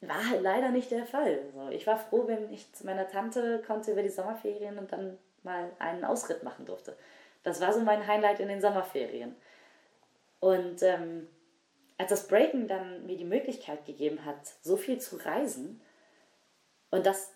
[0.00, 1.40] War halt leider nicht der Fall.
[1.56, 5.18] Also ich war froh, wenn ich zu meiner Tante konnte über die Sommerferien und dann
[5.42, 6.96] mal einen Ausritt machen durfte.
[7.42, 9.34] Das war so mein Highlight in den Sommerferien.
[10.38, 11.26] Und ähm,
[11.98, 15.80] als das Breaken dann mir die Möglichkeit gegeben hat, so viel zu reisen
[16.90, 17.32] und das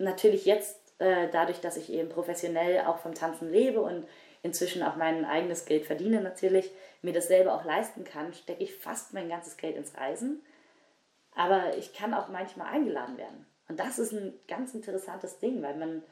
[0.00, 4.06] natürlich jetzt äh, dadurch, dass ich eben professionell auch vom Tanzen lebe und
[4.42, 6.70] inzwischen auch mein eigenes Geld verdiene natürlich,
[7.02, 10.42] mir das selber auch leisten kann, stecke ich fast mein ganzes Geld ins Reisen.
[11.34, 13.46] Aber ich kann auch manchmal eingeladen werden.
[13.68, 16.02] Und das ist ein ganz interessantes Ding, weil man,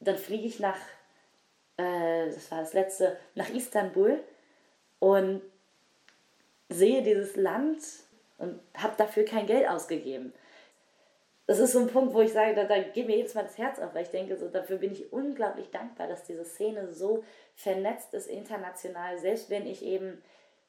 [0.00, 0.78] dann fliege ich nach,
[1.76, 4.20] äh, das war das letzte, nach Istanbul
[5.00, 5.42] und
[6.68, 7.82] sehe dieses Land
[8.38, 10.32] und habe dafür kein Geld ausgegeben.
[11.48, 13.56] Das ist so ein Punkt, wo ich sage, da, da geht mir jedes Mal das
[13.56, 17.24] Herz auf, weil ich denke, so, dafür bin ich unglaublich dankbar, dass diese Szene so
[17.54, 20.22] vernetzt ist international, selbst wenn ich eben,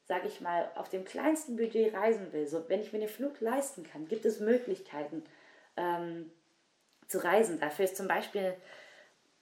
[0.05, 2.47] sage ich mal, auf dem kleinsten Budget reisen will.
[2.47, 5.25] So, wenn ich mir den Flug leisten kann, gibt es Möglichkeiten
[5.75, 6.31] ähm,
[7.09, 7.59] zu reisen.
[7.59, 8.53] Dafür ist zum Beispiel,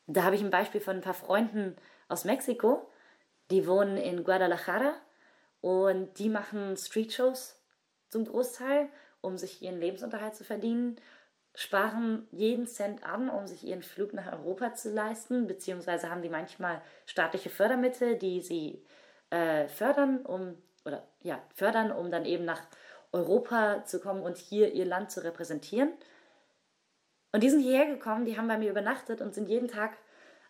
[0.08, 1.76] da habe ich ein Beispiel von ein paar Freunden
[2.08, 2.90] aus Mexiko,
[3.52, 4.96] die wohnen in Guadalajara
[5.62, 7.62] und die machen Street-Shows
[8.10, 8.90] zum Großteil,
[9.22, 11.00] um sich ihren Lebensunterhalt zu verdienen,
[11.58, 16.30] sparen jeden Cent an, um sich ihren Flug nach Europa zu leisten, beziehungsweise haben die
[16.30, 18.86] manchmal staatliche Fördermittel, die sie
[19.32, 20.56] äh, fördern, um
[20.86, 22.62] oder ja, fördern, um dann eben nach
[23.12, 25.94] Europa zu kommen und hier ihr Land zu repräsentieren.
[27.32, 29.98] Und die sind hierher gekommen, die haben bei mir übernachtet und sind jeden Tag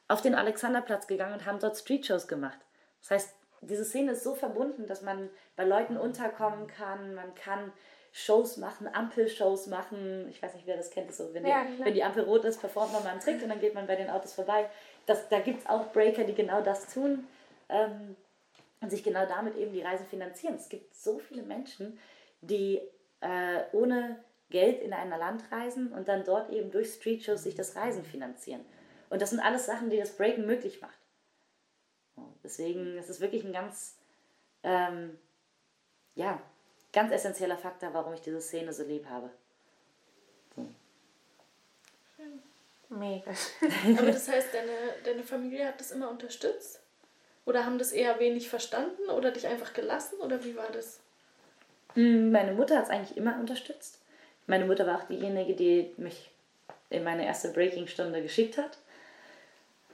[0.10, 2.60] auf den Alexanderplatz gegangen und haben dort Street-Shows gemacht.
[3.00, 7.72] Das heißt, diese Szene ist so verbunden, dass man bei Leuten unterkommen kann, man kann
[8.18, 10.28] Shows machen, Ampelshows machen.
[10.30, 11.14] Ich weiß nicht, wer das kennt.
[11.14, 13.50] So, wenn, ja, die, wenn die Ampel rot ist, performt man mal einen Trick und
[13.50, 14.68] dann geht man bei den Autos vorbei.
[15.06, 17.28] Das, da gibt es auch Breaker, die genau das tun
[17.70, 18.16] ähm,
[18.82, 20.56] und sich genau damit eben die Reise finanzieren.
[20.56, 22.00] Es gibt so viele Menschen,
[22.42, 22.82] die
[23.22, 24.18] äh, ohne
[24.50, 28.66] Geld in ein Land reisen und dann dort eben durch Streetshows sich das Reisen finanzieren.
[29.12, 30.98] Und das sind alles Sachen, die das Breaken möglich macht.
[32.44, 33.96] Deswegen ist es wirklich ein ganz,
[34.64, 35.20] ähm,
[36.16, 36.42] ja,
[36.98, 39.30] ganz essentieller Faktor, warum ich diese Szene so lieb habe.
[40.56, 40.66] So.
[42.90, 43.32] Mega.
[44.00, 44.72] Aber das heißt, deine,
[45.06, 46.80] deine Familie hat das immer unterstützt?
[47.46, 50.20] Oder haben das eher wenig verstanden oder dich einfach gelassen?
[50.22, 51.00] Oder wie war das?
[51.94, 54.02] Hm, meine Mutter hat es eigentlich immer unterstützt.
[54.48, 56.32] Meine Mutter war auch diejenige, die mich
[56.90, 58.80] in meine erste Breaking-Stunde geschickt hat.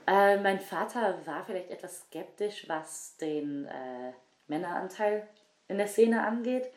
[0.06, 4.12] Äh, mein Vater war vielleicht etwas skeptisch, was den äh,
[4.48, 5.28] Männeranteil
[5.68, 6.70] in der Szene angeht,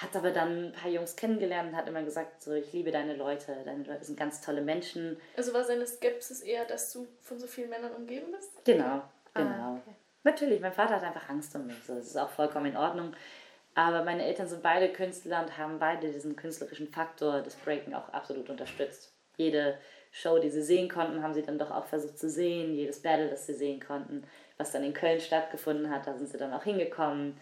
[0.00, 3.14] hat aber dann ein paar Jungs kennengelernt und hat immer gesagt, so, ich liebe deine
[3.14, 5.20] Leute, deine Leute sind ganz tolle Menschen.
[5.36, 8.64] Also war seine Skepsis eher, dass du von so vielen Männern umgeben bist?
[8.64, 9.02] Genau,
[9.34, 9.50] genau.
[9.50, 9.94] Ah, okay.
[10.22, 13.14] Natürlich, mein Vater hat einfach Angst um mich, so, das ist auch vollkommen in Ordnung.
[13.74, 18.08] Aber meine Eltern sind beide Künstler und haben beide diesen künstlerischen Faktor des Breaking auch
[18.08, 19.12] absolut unterstützt.
[19.36, 19.78] Jede
[20.12, 22.74] Show, die sie sehen konnten, haben sie dann doch auch versucht zu sehen.
[22.74, 24.24] Jedes Battle, das sie sehen konnten,
[24.56, 27.38] was dann in Köln stattgefunden hat, da sind sie dann auch hingekommen.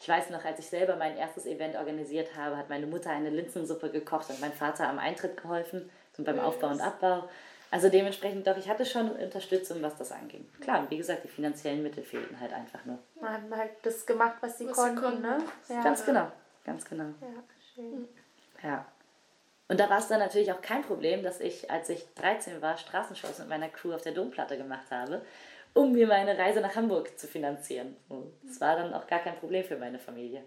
[0.00, 3.28] Ich weiß noch, als ich selber mein erstes Event organisiert habe, hat meine Mutter eine
[3.28, 7.28] Linsensuppe gekocht und mein Vater am Eintritt geholfen, so beim Aufbau und Abbau.
[7.70, 10.48] Also dementsprechend doch, ich hatte schon Unterstützung, was das anging.
[10.60, 12.98] Klar, wie gesagt, die finanziellen Mittel fehlten halt einfach nur.
[13.20, 15.22] Man hat halt das gemacht, was sie Was sie konnten, konnten.
[15.22, 15.38] ne?
[15.68, 15.82] Ja.
[15.82, 16.26] Ganz genau,
[16.64, 17.04] ganz genau.
[17.20, 17.42] Ja,
[17.74, 18.08] schön.
[18.62, 18.84] Ja.
[19.68, 22.76] Und da war es dann natürlich auch kein Problem, dass ich, als ich 13 war,
[22.76, 25.20] Straßenshows mit meiner Crew auf der Domplatte gemacht habe,
[25.74, 27.96] um mir meine Reise nach Hamburg zu finanzieren.
[28.08, 30.44] Und Das war dann auch gar kein Problem für meine Familie.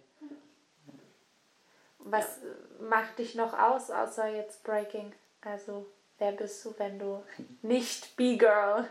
[1.99, 5.13] Was äh, macht dich noch aus, außer jetzt Breaking?
[5.41, 5.85] Also,
[6.17, 7.23] wer bist du, wenn du
[7.61, 8.85] nicht B-Girl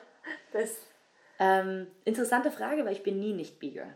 [0.52, 0.78] bist?
[1.38, 3.94] Ähm, interessante Frage, weil ich bin nie nicht B-Girl.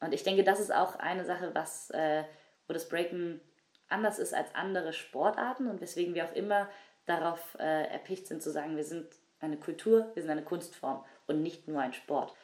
[0.00, 2.24] Und ich denke, das ist auch eine Sache, was, äh,
[2.66, 3.40] wo das Breaken
[3.88, 6.68] anders ist als andere Sportarten und weswegen wir auch immer
[7.06, 9.06] darauf äh, erpicht sind zu sagen, wir sind
[9.40, 12.34] eine Kultur, wir sind eine Kunstform und nicht nur ein Sport.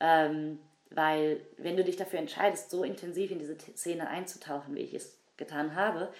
[0.00, 0.58] Ähm,
[0.90, 5.18] weil wenn du dich dafür entscheidest, so intensiv in diese Szene einzutauchen, wie ich es
[5.36, 6.12] getan habe,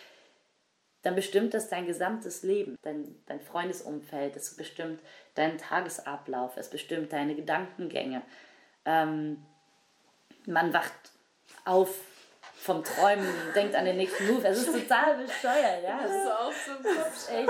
[1.03, 5.01] dann bestimmt das dein gesamtes Leben, dein, dein Freundesumfeld, es bestimmt
[5.35, 8.23] deinen Tagesablauf, es bestimmt deine Gedankengänge.
[8.87, 9.45] Ähm,
[10.47, 10.93] man wacht
[11.65, 11.95] auf
[12.57, 14.47] vom Träumen, denkt an den nächsten Move.
[14.49, 16.01] Es ist total bescheuert, ja.
[16.03, 17.31] Es ist So auf so Kopf.
[17.31, 17.49] echt.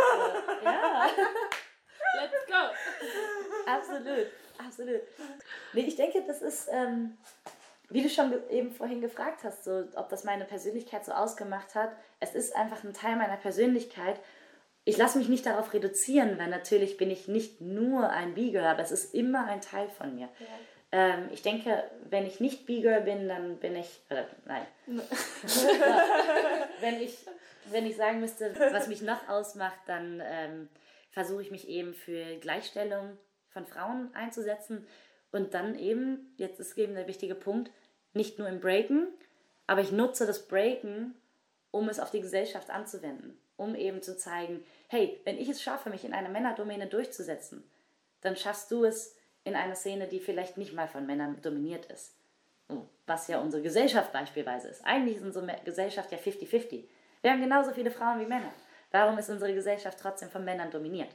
[0.65, 1.07] Ja,
[2.17, 3.71] Let's go.
[3.71, 4.27] absolut,
[4.59, 5.01] absolut.
[5.73, 7.17] Nee, ich denke, das ist, ähm,
[7.91, 11.93] wie du schon eben vorhin gefragt hast, so, ob das meine Persönlichkeit so ausgemacht hat.
[12.21, 14.19] Es ist einfach ein Teil meiner Persönlichkeit.
[14.85, 18.83] Ich lasse mich nicht darauf reduzieren, weil natürlich bin ich nicht nur ein B-Girl, aber
[18.83, 20.29] es ist immer ein Teil von mir.
[20.93, 24.67] Ähm, ich denke, wenn ich nicht B-Girl bin, dann bin ich, oder, nein,
[26.81, 27.17] wenn ich,
[27.71, 30.69] wenn ich sagen müsste, was mich noch ausmacht, dann ähm,
[31.11, 33.19] versuche ich mich eben für Gleichstellung
[33.55, 34.87] von Frauen einzusetzen
[35.33, 37.71] und dann eben, jetzt ist eben der wichtige Punkt,
[38.13, 39.09] nicht nur im Breaken,
[39.67, 41.15] aber ich nutze das Breaken,
[41.71, 45.89] um es auf die Gesellschaft anzuwenden, um eben zu zeigen, hey, wenn ich es schaffe,
[45.89, 47.65] mich in einer Männerdomäne durchzusetzen,
[48.21, 52.15] dann schaffst du es in einer Szene, die vielleicht nicht mal von Männern dominiert ist.
[53.07, 54.85] Was ja unsere Gesellschaft beispielsweise ist.
[54.87, 56.85] Eigentlich ist unsere Gesellschaft ja 50-50.
[57.21, 58.53] Wir haben genauso viele Frauen wie Männer.
[58.91, 61.15] Warum ist unsere Gesellschaft trotzdem von Männern dominiert?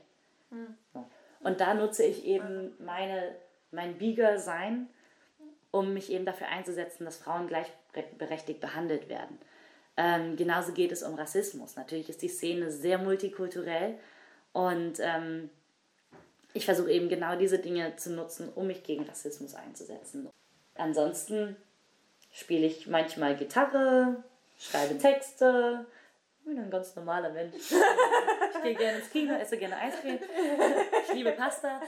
[0.93, 1.09] So.
[1.41, 3.35] Und da nutze ich eben meine,
[3.71, 4.87] mein Bieger-Sein,
[5.71, 9.37] um mich eben dafür einzusetzen, dass Frauen gleichberechtigt behandelt werden.
[9.97, 11.75] Ähm, genauso geht es um Rassismus.
[11.75, 13.95] Natürlich ist die Szene sehr multikulturell
[14.53, 15.49] und ähm,
[16.53, 20.29] ich versuche eben genau diese Dinge zu nutzen, um mich gegen Rassismus einzusetzen.
[20.75, 21.55] Ansonsten
[22.31, 24.23] spiele ich manchmal Gitarre,
[24.57, 25.85] schreibe Texte,
[26.45, 27.55] bin ein ganz normaler Mensch.
[28.51, 30.19] Ich gehe gerne ins Kino, esse gerne Eiscreme,
[31.07, 31.79] ich liebe Pasta.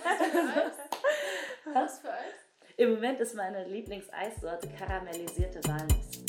[1.74, 2.34] Was für Eis?
[2.78, 6.22] Im Moment ist meine Lieblingseissorte karamellisierte Walnuss.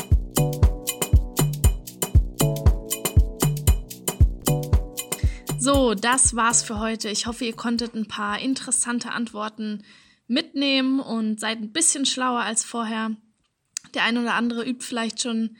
[5.61, 7.09] So, das war's für heute.
[7.09, 9.85] Ich hoffe, ihr konntet ein paar interessante Antworten
[10.27, 13.13] mitnehmen und seid ein bisschen schlauer als vorher.
[13.95, 15.57] Der ein oder andere übt vielleicht schon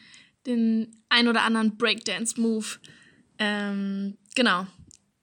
[0.47, 2.67] den ein oder anderen Breakdance-Move.
[3.39, 4.67] Ähm, genau.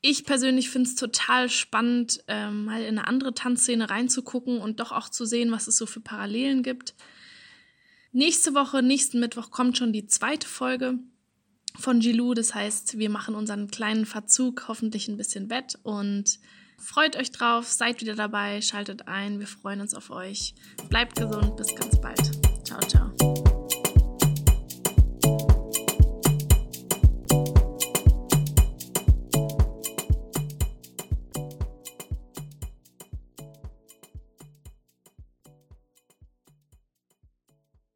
[0.02, 4.92] Ich persönlich finde es total spannend, ähm, mal in eine andere Tanzszene reinzugucken und doch
[4.94, 6.96] auch zu sehen, was es so für Parallelen gibt.
[8.12, 11.00] Nächste Woche, nächsten Mittwoch kommt schon die zweite Folge
[11.78, 12.34] von Gilou.
[12.34, 16.40] Das heißt, wir machen unseren kleinen Verzug hoffentlich ein bisschen wett und
[16.78, 20.56] freut euch drauf, seid wieder dabei, schaltet ein, wir freuen uns auf euch.
[20.90, 22.66] Bleibt gesund, bis ganz bald.
[22.66, 23.09] Ciao, ciao.